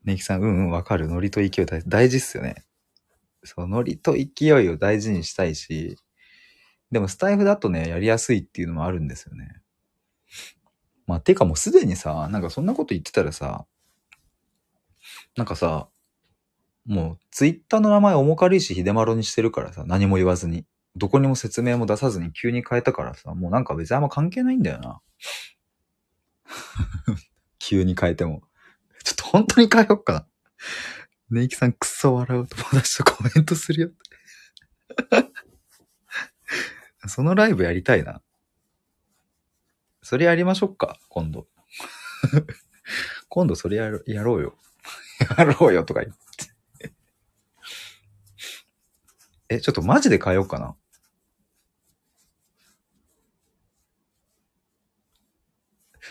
[0.05, 1.07] ねきさん、うんうん、わかる。
[1.07, 2.63] ノリと勢い大大事っすよね。
[3.43, 5.97] そう、ノリと勢いを大事にしたいし、
[6.91, 9.61] でもスタイフだとね、やりやすいっていうのもあるんですよね。
[11.05, 13.65] まあ、てかもうすでにさ、なんかそんなこと言ってたらさ、
[15.35, 15.89] なんかさ、
[16.87, 20.65] もうツイッターの名前重軽石秀丸にしてるからさ、何も言わずに。
[20.95, 24.99] どこにも説明も出さずに急に変えたからさ、もうなんか別にあんま関係ないんだよな。
[27.59, 28.41] 急に変えても。
[29.03, 30.27] ちょっと本当に変えよっかな。
[31.29, 33.91] ネイキさんクソ笑う友達とコメントするよ。
[37.07, 38.21] そのライブやりたいな。
[40.01, 41.47] それやりましょうか、今度。
[43.27, 44.57] 今度それやろやろうよ。
[45.37, 46.56] やろうよとか言って。
[49.49, 50.75] え、ちょっとマジで変えようかな。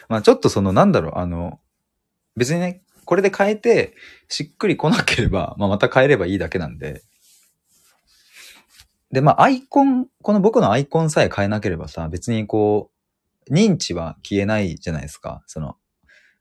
[0.08, 1.60] まあちょっとそのなんだろう、あの、
[2.36, 3.94] 別にね、これで変えて、
[4.28, 7.02] しっくり来なければ、まあまた変えればいいだけなんで。
[9.12, 12.90] で、まあアイコン、この僕のアイコンさえ変えなければさ、別にこ
[13.48, 15.42] う、認知は消えないじゃないですか。
[15.46, 15.76] その、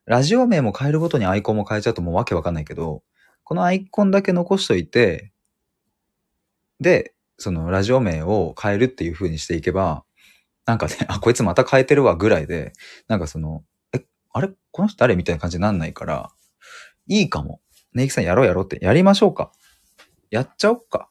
[0.06, 3.04] ラジオ名も変えるごとにアイコンも変えちゃうともうわけわかんないけど、
[3.44, 5.32] このアイコンだけ残しといて、
[6.80, 10.04] で、そのラジオ名を変えるっていう風にしていけば、
[10.66, 12.74] なんかね、 あ、こいつまた変えてるわぐらいで、
[13.08, 14.50] なんかその、え、あれ？
[14.72, 15.16] この人誰？
[15.16, 16.32] みたいな感じになんないから、
[17.08, 17.62] いいかも。
[17.94, 19.52] ネイキさんやろうやろうって、やりましょうか。
[20.30, 21.10] やっちゃおっか。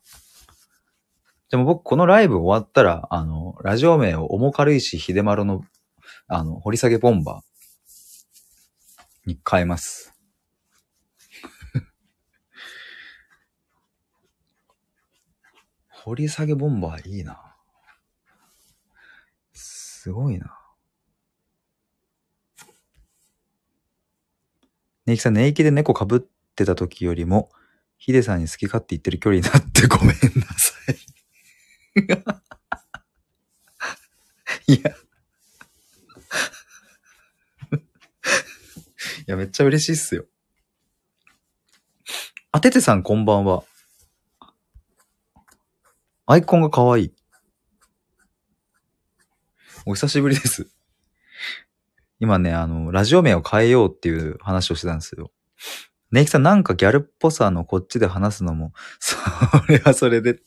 [1.50, 5.62] でも僕このライブ終わったら、あの、ラジオ名を重軽石秀丸の、
[6.26, 10.13] あの、掘り下げボンバーに変えます。
[16.04, 17.40] 掘り下げボンバーいいな。
[19.54, 20.54] すごいな。
[25.06, 26.20] ネイキさん、ネイキで猫被っ
[26.54, 27.48] てた時よりも、
[27.96, 30.92] ヒデさんに好き勝手言ってる距離になってごめんなさ
[34.68, 34.74] い。
[34.76, 34.90] いや。
[39.26, 40.26] いや、めっちゃ嬉しいっすよ。
[42.52, 43.64] あててさんこんばんは。
[46.26, 47.12] アイコンが可愛い。
[49.84, 50.70] お久しぶりです。
[52.18, 55.30] 今ね、あの、ラジオ名を変えようっていう話をしてたんですよ。
[56.12, 59.16] ネイキさんなんかギャルっぽさのこっちで話すのも、 そ
[59.68, 60.40] れはそれで。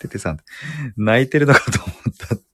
[0.00, 0.40] ててさん、
[0.98, 2.47] 泣いてるのかと思った。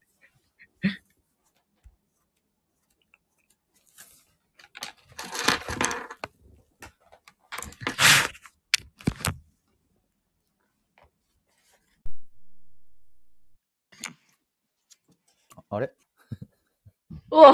[17.35, 17.53] うわ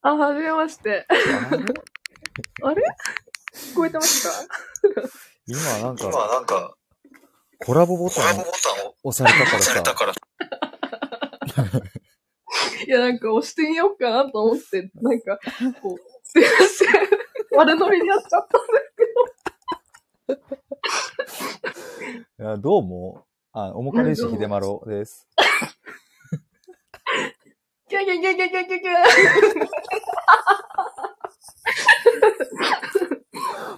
[0.00, 1.06] あ、はじめまして。
[1.10, 2.82] あれ？
[3.52, 4.32] 聞こえてますか？
[5.46, 6.74] 今なんか、なんか、
[7.58, 8.46] コラボボタンをタ
[8.82, 10.14] ンを押されたからさ、から。
[12.86, 15.38] いや、なんか押してみようかなと思って、なんか、
[15.82, 16.88] こう、すいません。
[17.58, 20.50] 悪ノリにやっちゃったんです
[22.38, 25.28] いやどうも、あ、おもかるしひでまろです。
[28.04, 28.20] けど。
[28.20, 28.94] キャキャキャキャキャキャキャ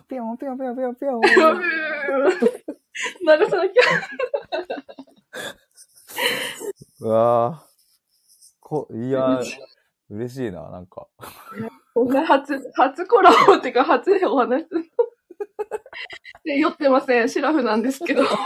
[0.08, 1.22] ぴょんぴょんぴょんぴょんぴょん。
[1.22, 1.28] 流
[3.48, 3.82] さなきゃ。
[7.00, 7.72] うわぁ。
[8.60, 9.40] こ、いや、
[10.10, 11.08] 嬉しいな、なんか。
[11.94, 14.86] こんな初、初コラボっていうか、初でお話するの。
[16.44, 17.28] で、酔ってません。
[17.28, 18.24] シラフなんですけど。
[18.34, 18.36] さ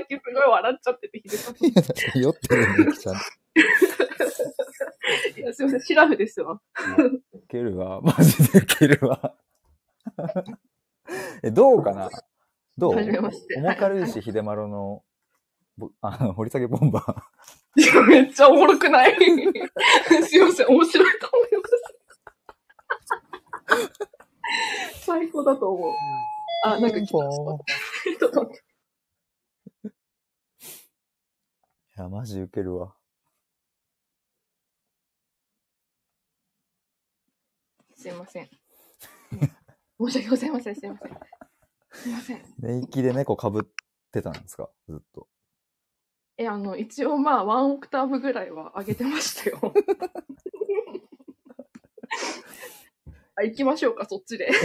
[0.00, 1.56] っきすごい笑っちゃってて、ひでさん。
[1.56, 3.14] い酔ってるね、きちゃん。
[5.40, 5.80] や、すいません。
[5.80, 6.60] シラフですわ。
[7.32, 8.00] ウケるわ。
[8.06, 9.34] マジでウケるわ。
[11.42, 12.08] え、どうかな？
[12.76, 12.94] どう？
[12.94, 15.04] はじめましておもかるしひでまろの、
[15.76, 17.22] ぼ あの、掘り下げボンバー。
[17.82, 19.14] いや、めっちゃおもろくない？
[19.14, 19.20] す
[20.36, 20.66] いません。
[20.68, 21.82] 面白いと思います。
[25.04, 25.92] 最高だと思う。
[26.64, 27.06] あ、なんか来た。
[27.06, 27.58] ちょっ
[28.18, 28.62] と待って
[31.98, 32.94] いや、マジウケるわ。
[37.96, 38.48] すいません。
[39.98, 40.74] 申し訳ございません。
[40.76, 41.18] すいません。
[41.92, 42.42] すいません。
[42.58, 43.62] 寝息で猫かぶっ
[44.12, 44.68] てたんですか？
[44.88, 45.26] ずっと。
[46.38, 49.58] え、あの、一応まあ、ワンオクターブぐらいは上げてましたよ。
[53.36, 54.50] あ、行きましょうか、そっちで。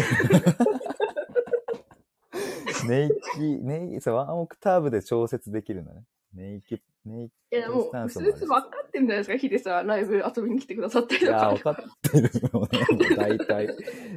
[2.88, 6.04] 寝息、寝息、ワンオクターブで調節できるんだね。
[6.34, 7.32] 寝息、寝息。
[7.52, 11.60] いや、もう、うすうす分かってるんじゃないですか、ヒデさん、ライブ遊びに来てくださったりいや、とか分。
[11.60, 13.16] かってるよね。
[13.16, 13.68] 大体。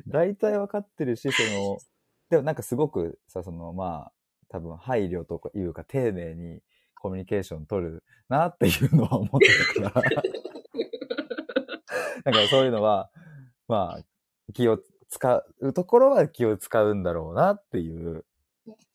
[0.07, 1.79] 大体分かってるし、その、
[2.31, 4.13] でもなんかすごくさ、その、まあ、
[4.49, 6.61] 多分配慮とかいうか、丁寧に
[6.95, 9.49] コミュニケーション取るなっていうのは思って
[9.83, 10.23] たから。
[12.25, 13.11] なんかそういうのは、
[13.69, 14.05] まあ、
[14.53, 18.25] 気を使うところは気を使うんだろうなっていう。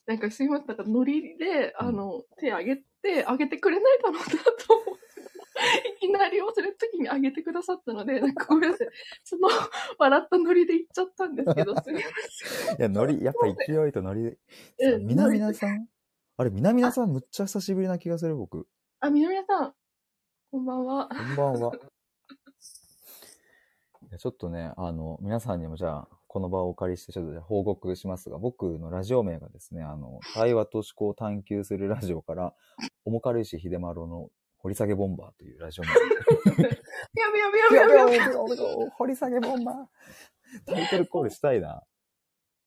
[0.09, 4.99] なんかすいません、なんかノリで、あの、手挙げて、挙げてくれないだろうなと思って。
[5.97, 8.89] いきなり忘れた時に挙げてくださったので、 なんかごめんなさい。
[9.23, 9.49] その、
[9.99, 12.77] 笑ったノリで言っちゃったんですけど、 すみません。
[12.79, 14.39] いや、ノリ、やっぱ勢いとノリで。
[14.79, 15.87] うんみなみなさん？
[16.37, 18.67] あれ、みなみなさんむっちゃ久しぶりな気がする、僕。
[19.01, 19.75] あ、みなみなさん、
[20.49, 21.07] こんばんは。
[21.07, 21.71] こんばんは。
[24.09, 32.53] いやちょっとね、あの、皆さんにもじゃあ、この場をお借りして、ちょっとじゃあ報告しますが、僕のラジオ名がですね、あの、対話と思考を探求するラジオから、
[33.03, 35.89] 重軽石秀丸の掘り下げボンバーというラジオ名。
[35.89, 36.67] ぴょぴょぴょ
[37.71, 38.89] ぴょぴょぴょ。
[38.91, 39.75] 掘り下げボンバー。
[40.71, 41.81] タイトルコールしたいな。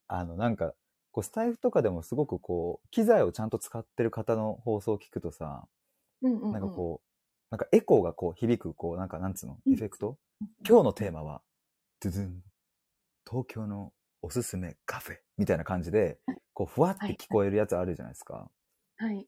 [0.09, 0.75] あの、なんか、
[1.12, 5.68] こう、スタイフとかでもすごくこう、機材をちゃんと使ってる方の放送を聞くとさ、
[6.22, 7.07] うんうんうんなんかこう、
[7.51, 10.18] なんかエコーがこう響く、こう、なんかなんつうの、うんエフェクト、
[10.68, 11.42] 今日のテーマは、
[12.01, 12.42] ドゥドゥン、
[13.29, 16.19] 東京のおすすめカフェみたいな感じで、
[16.55, 18.51] こう、ふわって聞こえるやつあるじゃないですか。
[18.97, 19.27] はい。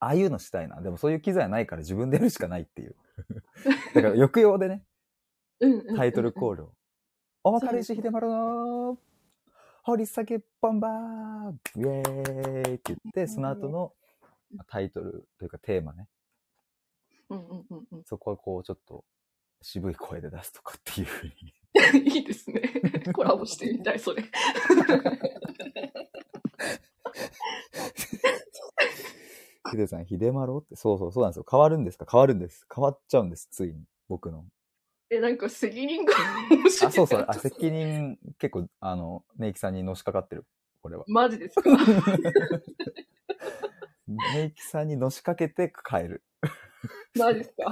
[0.00, 0.80] ああいうのしたいな。
[0.80, 2.94] でもそういう機材ないから自分でやるしかないっていう。
[3.94, 4.84] だから抑揚でね、
[5.60, 5.96] うん。
[5.96, 6.74] タイトルコールを。
[7.42, 8.98] お別れし秀丸の
[9.82, 13.92] 掘り下げボンバーイェーイって言って、その後の
[14.68, 16.08] タイトルというかテーマね。
[17.30, 18.04] うんうんうんうん。
[18.04, 19.04] そこはこうちょっと
[19.62, 21.57] 渋い声で出すとかっていうふうに。
[22.04, 22.62] いいですね。
[23.14, 24.22] コラボしてみたい、それ。
[29.70, 31.46] ヒデさん、秀丸って、そうそうそうなんですよ。
[31.48, 32.06] 変わるんですか？
[32.10, 32.66] 変わるんです。
[32.74, 33.84] 変わっちゃうんです、ついに。
[34.08, 34.46] 僕の。
[35.10, 36.14] え、なんか責任が
[36.50, 36.88] 面白い。
[36.88, 37.24] あ、そうそう。
[37.28, 40.44] あ、責任、結構、あの、ネイキさんにのしかかってる。
[40.82, 41.04] これは。
[41.08, 41.70] マジですか？
[44.06, 46.22] ネイキさんにのしかけて変える。
[47.18, 47.64] マジですか？
[47.64, 47.70] い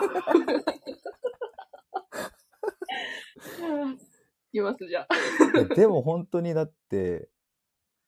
[4.53, 5.09] きます、じゃあ。
[5.75, 7.29] でも本当にだって、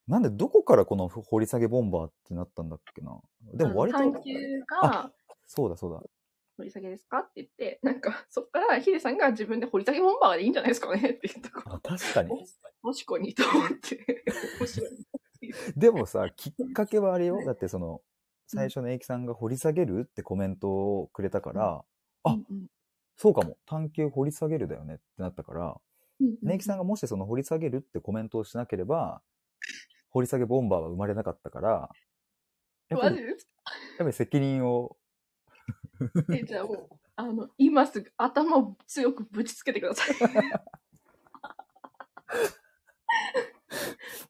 [0.07, 3.21] なんでどこからこの掘り下げボンバーってなったんだっけな。
[3.55, 5.13] でも割と、探求が、
[5.47, 6.03] そうだそうだ。
[6.57, 12.31] 掘り下げですかって言って、なんか、そっからヒデさんが自分で掘り下げボンバーでいいんじゃないですかねって言ったあ確かに。
[12.83, 14.25] もしこにと思って。
[15.77, 17.45] でもさ、きっかけはあれよ。
[17.45, 18.01] だってその、
[18.47, 21.85] 最初のエイキさんが掘り下げるってコメントをくれたから、
[22.25, 22.67] あうんうん
[23.19, 23.59] そうかも。
[23.67, 25.77] 探求掘り下げるだよねってなったから、
[26.43, 29.21] ネイキさんがもしその掘り下げるってコメントをしなければ、
[30.11, 31.91] 掘り下げボンバーは生まれなかったから、
[32.89, 33.23] やっぱり、やっマジ？
[33.23, 33.51] ですか
[33.99, 34.97] ぱり責任を、
[36.33, 40.17] え、じゃあもう、あの、今すぐ頭を強くぶちつけてください。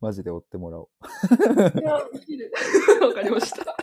[0.00, 0.88] マジで追ってもらおう。
[1.78, 2.52] いや、できる。
[3.02, 3.76] わかりました。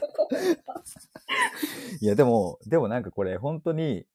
[2.02, 4.06] いや、でも、でもなんかこれ、本当に、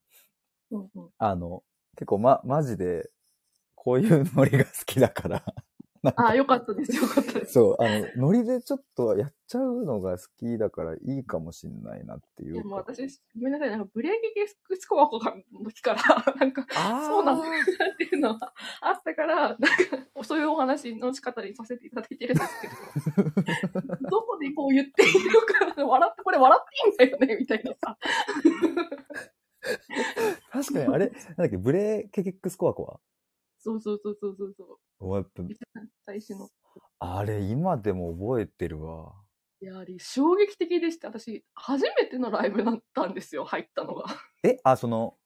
[0.70, 1.62] うんうんあの、
[1.96, 3.10] 結構ま、マジで、
[3.74, 5.44] こういうノリが好きだから、
[6.16, 6.96] ああ、よかったです。
[6.96, 7.52] よかったです。
[7.52, 7.84] そう、あ
[8.16, 12.76] の、ノリでちょっとやっちゃうのが好きだからいいかもしんないなっていいうや、も。
[12.76, 13.70] 私、ごめんなさい。
[13.70, 17.54] なんか、ブレーキゲスコアの時から、なんか、あそうなんだな
[17.92, 19.66] っていうのはあったから、なんか、
[20.22, 22.68] そういうお話の仕方にさせていただいてるんですけ
[23.22, 26.64] ど、 どこでこう言っていいのかな、笑って、これ笑っ
[26.96, 27.98] ていいんだよね、みたいなさ。
[30.52, 33.00] 確かに、あれ、なんだっけ、ブレーケケックスコアコは
[33.58, 34.78] そうそうそうそうそうそう。
[35.00, 35.42] おやっぱ
[36.06, 36.48] 最初の。
[36.98, 39.12] あれ、今でも覚えてるわ。
[39.60, 41.08] いや、あれ、衝撃的でした。
[41.08, 44.06] 私、初めてのライブだったんですよ、入ったのが。
[44.42, 45.18] え、あ、その、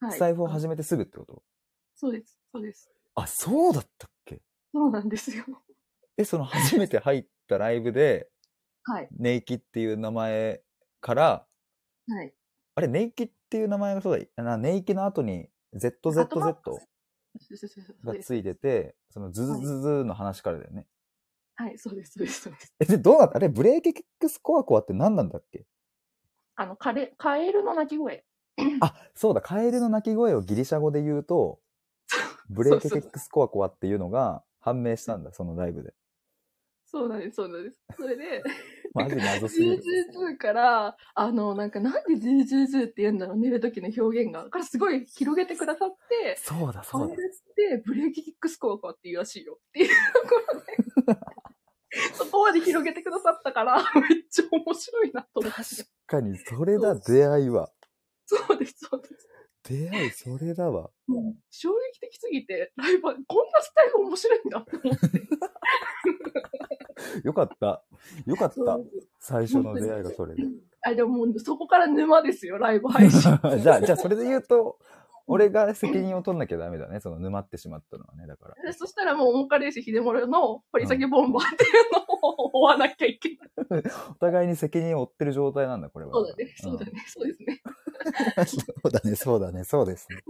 [0.00, 0.12] はい。
[0.12, 1.42] スタイフを始めてすぐってこと？
[1.94, 2.90] そうです、そうです。
[3.14, 4.42] あ、そうだったっけ？
[4.72, 5.44] そうなんですよ。
[6.18, 8.30] え、その初めて入ったライブで、
[8.84, 9.08] はい。
[9.12, 10.62] ネイキっていう名前
[11.00, 11.46] から、
[12.08, 12.34] はい。
[12.74, 16.78] あれ、ネイキっていう名前がそうだ、なネイキの後に ZZZ。
[18.02, 20.86] がついてて、そのズズズズの話からだよね。
[21.56, 22.74] はい、そうです、そうです、そうです。
[22.80, 25.66] え、で、どうなったあれ、ブレーキキックスコアコアって何なんだっけ
[26.56, 28.24] あの、カレ、カエルの鳴き声。
[28.80, 31.60] あ、そうだ、カエルの鳴き声をギリシャ語で言うと、
[32.48, 35.94] ブレーキキックスコアコアっていうのが判明したんだ、そのライブで。
[36.86, 37.76] そうなんです、そうなんです。
[37.96, 38.42] それで、
[38.94, 39.80] マジ謎すぎる。
[39.80, 44.44] ズーズーから、あの、なんか、なんでズーズーズーって言うんだろう、寝る時の表現が。
[44.44, 47.32] だからすごい広げてくださって、そうだ、そうだカエル。
[47.32, 49.94] ってブレーキキックスコアかっていうらしいよっていうと
[50.28, 51.20] ころで、
[52.14, 53.82] そこまで広げてくださったから、めっ
[54.28, 55.58] ちゃ面白いなと思って。
[55.58, 55.66] 確
[56.06, 57.70] かに、それだ、出会いは。
[58.26, 59.28] そうです、そうです。
[59.62, 60.90] 出会い、それだわ。
[61.06, 65.20] もう衝撃的すぎて、ライブはこんなスタイル面白いんだ思って。
[67.24, 67.82] よかった。
[68.26, 68.78] よかった。
[69.18, 70.42] 最初の出会いがそれで。
[70.82, 73.20] あ、でももうそこから沼ですよ、ライブ配信。
[73.60, 74.78] じゃあ、じゃあ、それで言うと、
[75.30, 76.98] 俺が責任を取んなきゃダメだね。
[77.00, 78.26] その沼ってしまったのはね。
[78.26, 78.54] だから。
[78.64, 83.34] でそしたらもう、オモカレーシ秀丸の掘り下げボンバーっていうのを追わなきゃいけな
[83.78, 83.82] い。
[84.10, 86.12] お互いに責任を負ってる状態なんだ、これは。
[86.12, 87.62] そうだね、そうだね、そうですね。
[88.38, 88.46] うん。
[88.46, 88.58] そ
[88.88, 90.22] うだね、そうだね、そうですね。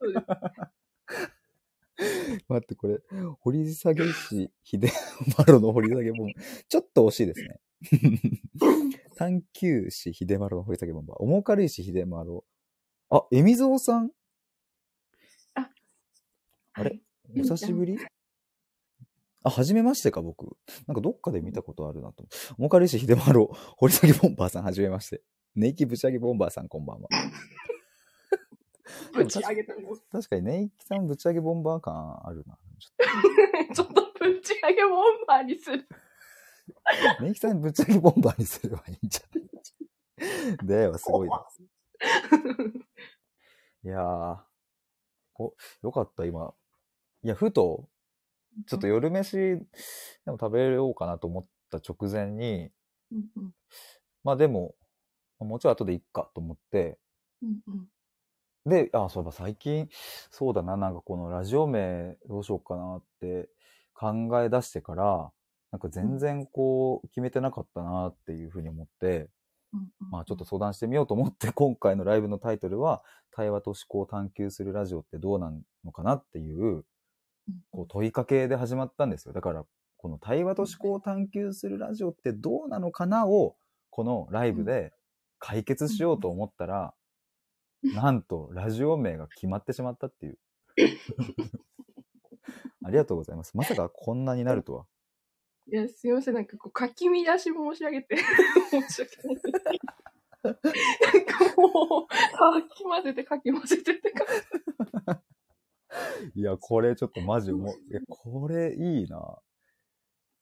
[0.00, 0.26] そうです
[2.48, 3.00] 待って、これ、
[3.40, 4.92] 掘り下げ師秀
[5.38, 6.64] 丸の掘り下げボンバー。
[6.68, 7.60] ちょっと惜しいですね。
[9.16, 11.16] 探求師秀丸の掘り下げボンバー。
[11.18, 12.42] 重軽石秀丸。
[13.10, 14.12] あ、えみぞうさん
[16.74, 17.00] あれ？
[17.30, 17.98] お久しぶり？
[19.42, 20.56] あ、はじめましてか、僕。
[20.86, 22.24] なんかどっかで見たことあるなと。
[22.58, 23.46] 重軽石秀丸、
[23.78, 25.22] 掘り下げボンバーさん、はじめまして。
[25.54, 27.08] ネイキぶち上げボンバーさん、こんばんは。
[29.14, 29.96] ぶち上げても。
[30.12, 32.58] 確かにネイキさんぶち上げボンバー感あるな。
[33.74, 35.84] ちょっちょっとぶち上げボンバーにする。
[35.86, 35.94] と
[37.24, 40.56] ネイキさんぶち上げボンバーにすればいいんじゃない？
[40.66, 41.46] 出会いはすごいな。
[43.82, 44.38] いやー、
[45.36, 46.52] お、よかった、今。
[47.22, 47.88] いや、ふと、
[48.66, 49.66] ちょっと夜飯で
[50.26, 52.70] も食べようかなと思った直前に、
[53.12, 53.54] うんうん。
[54.24, 54.74] まあでも、
[55.38, 56.98] もちろん後でいっかと思って、
[57.42, 57.88] うんうん。
[58.66, 59.88] で、あ、そういえば最近、
[60.30, 63.48] そうだな、なんかこのラジオ名どうしようかなって
[63.94, 65.32] 考え出してから、
[65.72, 69.30] なんか全然こう決めてなかったなっていうふうに思って、
[69.72, 70.10] うんうん。
[70.10, 75.52] まあちょっと相談してみようと思って、 今回のライブのタイトルは、対話と思考を探求するラジオってどうな
[75.84, 76.84] のかなっていう、
[77.70, 79.32] こう問いかけで始まったんですよ。
[79.32, 79.64] だから、
[79.96, 83.56] この対話と思考を探求するラジオってどうなのかなを、
[83.90, 84.92] このライブで
[85.38, 86.94] 解決しようと思ったら、
[87.82, 90.38] なんとラジオ名が決まってしまったっていう。
[92.84, 93.56] ありがとうございます。
[93.56, 94.86] まさかこんなになるとは。
[95.70, 98.16] いや、すいません、なんかこう、書き乱し申し上げて、
[98.70, 99.80] 申し訳ない。
[100.42, 100.62] なんか
[101.56, 104.69] もう、かき混ぜて書き混ぜてって感じ。
[106.34, 109.38] いや、これちょっとマジもう、いや、これいいな。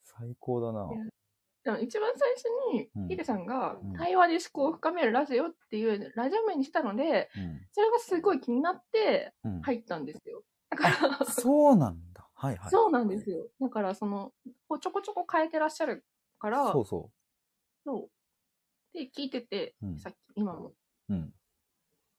[0.03, 0.89] 最高だな。
[1.65, 2.49] でも一番最初
[2.95, 7.31] うんに、ヒデさんがうん、対話で思考を深めるラジオっていうラジオ名にしたので、
[7.73, 9.57] それがすごい気になってうん。
[9.57, 9.63] うん。
[9.63, 10.43] 入ったんですよ。
[10.71, 12.29] だから、 そうなんだ。
[12.35, 12.71] はいはい。
[12.71, 13.49] そうなんですよ。
[13.61, 14.33] だから、その、
[14.81, 16.05] ちょこちょこ変えてらっしゃる
[16.39, 17.11] から、そうそ
[17.85, 18.11] そう。
[18.93, 20.69] で、聞いてて、うんさっき、今も。
[20.69, 20.75] う。
[21.11, 21.35] うん。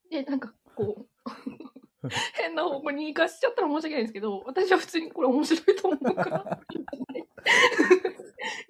[0.10, 1.79] で、なんか、こう、
[2.34, 6.60] 変な方向に行かしちゃったら申し訳ないんですけど、私は普通にこれ面白いと思うから。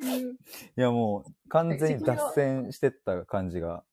[0.01, 0.35] う んい
[0.75, 3.83] や、もう、完全に脱線してった感じが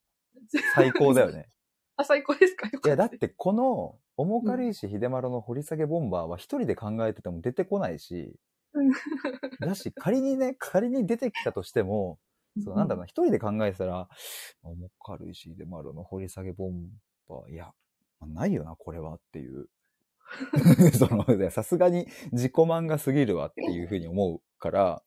[0.75, 1.49] 最高だよね。
[1.97, 2.69] あ、最高ですか？
[2.69, 8.35] よいや、だってこの、重軽石秀丸の掘り下げボンバーは一人で考えてても出てこないし
[8.73, 8.91] うん、
[9.61, 12.19] だし、仮にね、仮に出てきたとしても、
[12.63, 14.09] そうなんだろうな、一人で考えてたら、
[14.63, 16.89] 重軽石秀丸の掘り下げボン
[17.29, 17.73] バー、いや、
[18.21, 19.69] まあないよな、これはっていう。
[20.99, 25.03] その、さすがに自己満が過ぎるわっていうふうに思うから、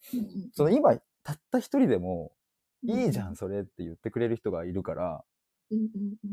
[0.53, 2.31] その今、たった一人でも、
[2.83, 5.23] いいじゃん、それって言ってくれる人がいるから、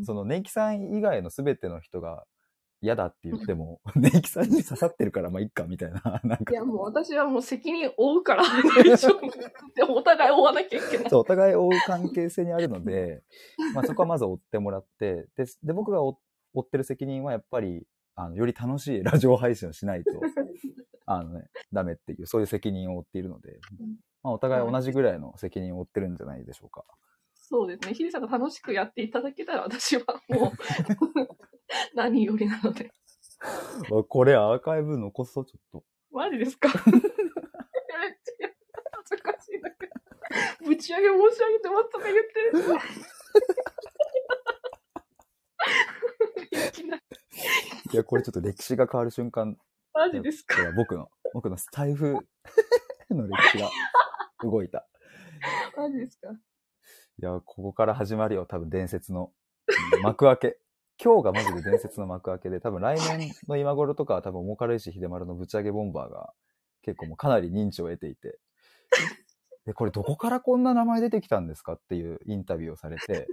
[0.04, 2.24] その、ネイキさん以外の全ての人が
[2.80, 9.92] 嫌だって言っても、 ネイキさんに刺さってるから、まあ、いっか、みたいな、なんかいや、もう私はもう責任負うから大丈夫。
[9.92, 11.10] お互い負わなきゃいけない。
[11.10, 13.22] そう、お互い追う関係性にあるので、
[13.74, 16.10] まあそこはまず追ってもらって、で、で僕が追
[16.56, 20.10] 追ってる責任はやっぱり、あの、より楽しい ラジオ配信をしないと、
[21.06, 26.84] あのね、ダメっていう、そういう責任を負っているのでうん、まあお互い同じぐらいの責任を負ってるんじゃないでしょうか。
[27.34, 27.94] そうですね。
[27.94, 30.52] ヒデさんが楽しくやっていただけたら私はもう
[31.94, 32.90] 何よりなので。
[33.40, 35.84] あこれアーカイブ残そう、ちょっと。
[36.10, 36.68] マジですか？
[36.90, 38.48] めっちゃ
[38.92, 39.92] 恥ずかしいんだけど。
[40.66, 42.64] ぶち上げ申し上げてますとか言ってる。
[47.92, 49.56] いや、これちょっと歴史が変わる瞬間、
[49.94, 50.56] マジですか？
[50.76, 52.18] 僕の、僕のスタイフ
[53.10, 53.70] の歴史が
[54.42, 54.86] 動いた。
[55.76, 56.30] マジですか？
[56.32, 56.34] い
[57.18, 59.32] や、ここから始まるよ、多分伝説の。
[59.94, 60.58] うん幕開け。
[61.02, 66.32] 今日がマジで伝説の幕開けで、多分来年の今頃とかは多分、重軽石秀丸のぶち上げボンバーが
[66.82, 68.38] 結構もうかなり認知を得ていて、
[69.66, 73.26] で、これどこからこんな名前出てきたんですかっていうインタビューをされて、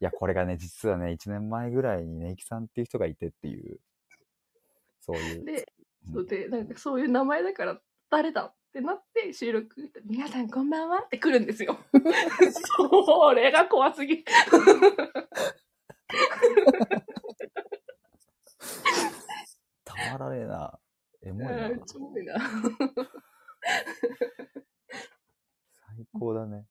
[0.00, 3.80] いや、これがね、実はね、1年前ぐらいにねいきさんっていう人がいてっていう、
[5.00, 5.44] そういう。
[5.44, 5.52] で、
[6.06, 11.78] うんそうで、なんかそういう名前だから誰だってなって収録、皆さんこんばんはって来るんですよ。
[12.76, 14.24] それが怖すぎ。
[19.84, 20.78] たまらねえな。
[21.22, 21.68] エモいな。
[21.68, 22.38] うん超いいな。
[25.96, 26.64] 最高だね。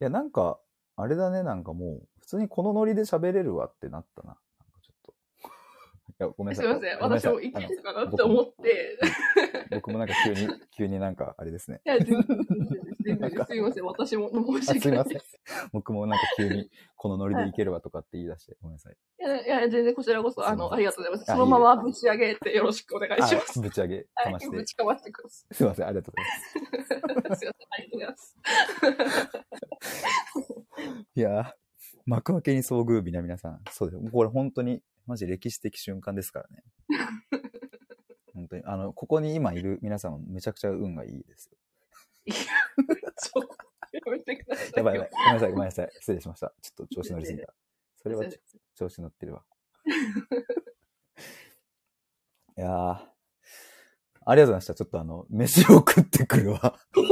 [0.00, 0.58] いや、なんか、
[1.00, 4.28] あれだね、なんかもう、普通にこのノリで喋れるわってなったな。
[4.28, 5.14] なんかちょっと。
[6.12, 6.66] いや、ごめんなさい。
[6.66, 6.98] すいません。
[7.00, 8.98] 私もいけるかなって思って。
[9.70, 11.80] 僕もなんか急に、 急になんかあれですね。
[11.84, 12.26] いや、全然
[13.02, 13.84] 全然ですすいません。
[13.84, 15.20] 私も申あし訳ないすいません。
[15.72, 18.96] 僕もなんか急にこのノリでいけるわとかって言い出して、ごめんなさい。
[19.20, 21.30] いや、いや全然こちらこそ、あの、ありがとうございます。
[21.30, 23.58] あそのままぶち上げてよろしくお願いします。
[23.58, 24.56] あぶち上げかはい、まして。
[24.56, 27.38] ぶちかましてくださすいません、ありがとうございます。
[27.38, 27.38] い。
[27.38, 27.68] すいません。
[27.70, 28.26] ありがとう
[28.80, 30.66] ございます。
[31.14, 31.52] いやー、
[32.06, 33.62] 幕開けに遭遇日な皆さん。
[33.70, 34.10] そうです。
[34.10, 36.64] これ本当に、マジ歴史的瞬間ですからね。
[38.34, 38.64] 本当に。
[38.64, 41.58] あの、ここに今いる皆さんもめちゃくちゃ運がいいですよ。
[42.26, 43.56] ちょっと、
[43.92, 44.72] やめてください。
[44.76, 45.10] やばいやばい。
[45.10, 45.90] ごめんなさい、ごめんなさい。
[46.00, 46.54] 失礼しました。
[46.62, 47.52] ちょっと調子乗りすぎた。
[47.96, 48.24] それは
[48.74, 49.44] 調子乗ってるわ。
[52.56, 53.10] いやー、
[54.26, 54.74] ありがとうございました。
[54.74, 56.78] ちょっとあの、飯を食ってくるわ。
[56.94, 57.06] 本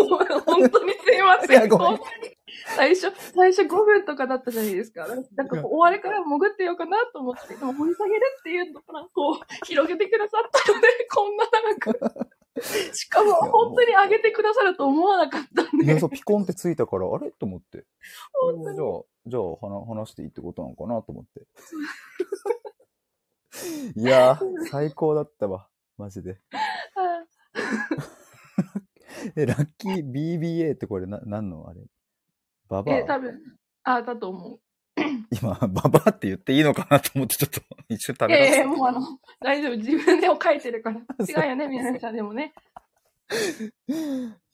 [0.71, 1.51] 当にすいません。
[1.51, 2.38] いやごめん本当に
[2.76, 5.07] 最初、最初5分とかだったじゃないですか。
[5.07, 9.36] なんかこう終わりから潜ってようかなと思って、でも掘り下げるっていうのから、こう、
[9.66, 11.76] 広げてくださったので、 こんな長
[12.61, 12.62] く。
[12.94, 16.01] しかも、本当に上げてくださると思わなかったんいや、で。
[16.01, 17.30] そう、ピコンってついたから、あれ？
[17.30, 17.84] と思って。
[18.32, 18.86] 本当にじゃあ、
[19.26, 21.46] じゃあ話、話していいってことなのかなと思って。
[23.96, 25.68] いやー、最高だったわ。
[25.96, 26.40] マジで。
[29.36, 31.68] え、ラッキー BBA ってこれな、何の？
[31.68, 31.80] あれ
[32.69, 33.41] ババえ、多ア分、
[33.85, 34.61] あ、だと思う。
[35.31, 39.01] 今、ババアって言っていいのかなと思ってちょっと 一瞬食べええまもうあの、
[39.41, 39.77] 大丈夫。
[39.77, 41.01] 自分でも書いてるから。
[41.21, 42.53] 違うよね、皆さんでもね。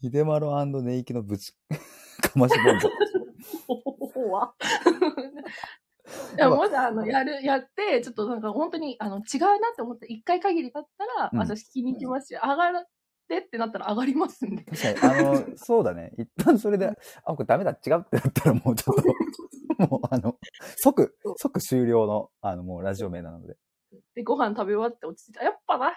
[0.01, 4.07] ヒデマロネイキのぶち、かましボンボ。
[4.09, 4.55] ほわ。
[6.37, 12.71] いや、もし、あの、やる、やって、ちょっとなんか本当に、あの、違うなって思って、一回限りだったら、うん私聞きに行きますし、上が
[13.39, 14.64] ってってなったら上がりますんで。
[14.64, 16.12] 確かに、あの、そうだね。
[16.18, 16.91] 一旦それで、
[17.24, 18.97] あ、これダメだ、違うってなったらもうちょっ
[19.78, 20.37] と、 もうあの、
[20.76, 23.57] 即、即終了の、あの、もうラジオ名なので。
[24.14, 25.45] で、ご飯食べ終わって落ち着いた。
[25.45, 25.93] やっぱな、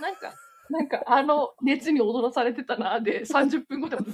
[0.00, 0.34] なんか、
[0.68, 4.04] なんか、あの、熱に踊らされてたな、で、30分後でも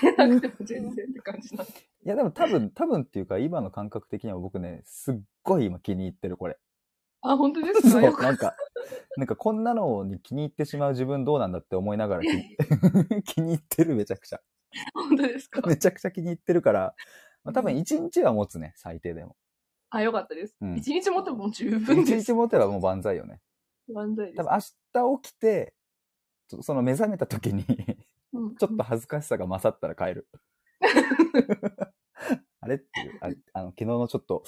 [0.00, 1.72] 帰れなくても全然って感じなんで。
[1.72, 6.58] いや、でも多分、多分っていうか、今の感覚的には僕ね、すっごい今気に入ってる、これ。
[7.22, 8.54] あ、本当ですそう、かよかなんか、
[9.16, 14.40] なんかこんなのに気に入ってしまう自分どうなんだって思いながら気 気に入ってる、めちゃくちゃ。
[14.94, 15.60] 本当ですか？
[15.66, 16.94] めちゃくちゃ気に入ってるから、
[17.44, 19.36] まあ、多分1日は持つね、最低でも。
[19.90, 20.56] あ、よかったです。
[20.60, 22.26] うん一日もってもう十分1です。
[22.26, 23.40] 日持てばもう万歳よね。
[23.92, 24.50] 万歳です多分。
[24.52, 25.74] 明日起きて、
[26.60, 27.64] その目覚めた時に、
[28.32, 30.26] うんちょっと恥ずかしさが勝ったら帰る。
[32.60, 34.42] あれっていう、ああの昨日のちょっと、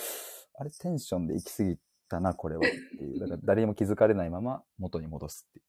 [0.54, 1.78] あれテンションで行き過ぎ
[2.14, 3.18] たな、これはっていう。
[3.18, 5.62] だから 誰にも気づかれないまま元に戻すってい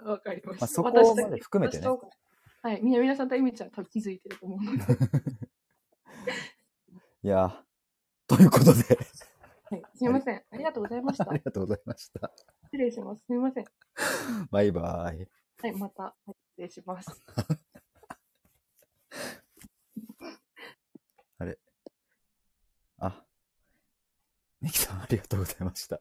[0.00, 0.08] う。
[0.10, 0.64] わかりました。
[0.64, 0.90] まあそこ
[1.22, 1.86] まで含めてね
[2.62, 2.82] はい。
[2.82, 4.78] みなみなさんとえみちゃん多分気づいてると思うので。
[7.22, 7.62] いやー
[8.26, 8.82] ということで、
[9.70, 9.82] はい。
[9.94, 10.44] すみみません。
[10.50, 11.34] ありがとうございましたあ。
[11.34, 12.32] りがとうございました。
[12.64, 13.24] 失礼します。
[13.24, 13.64] すみません。
[14.50, 15.28] バイバイ。
[15.62, 17.22] はい、また、はい失礼します。
[21.38, 21.58] あれ。
[22.98, 23.24] あ。
[24.66, 26.00] ネキさん、ありがとうございました。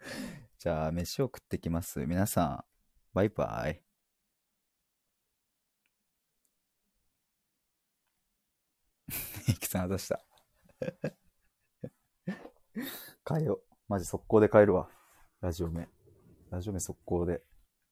[0.58, 2.06] じゃあ、飯を食ってきます。
[2.06, 2.64] 皆さん、
[3.12, 3.82] バイバイ。
[9.48, 10.24] ネキさん、あざした。
[13.26, 13.62] 帰よう。
[13.86, 14.88] マジ速攻で帰るわ。
[15.42, 15.86] ラジオ目。
[16.48, 17.42] ラジオ目速攻で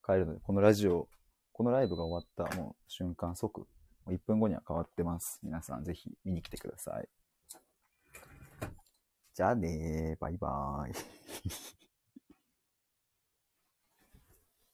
[0.07, 1.07] 帰るので、このラジオ、
[1.53, 3.67] このライブが終わったもう瞬間即、も
[4.07, 5.39] う1分後には変わってます。
[5.43, 7.11] 皆さんぜひ見に来てください。
[9.35, 11.84] じゃあねー、バイバーイ。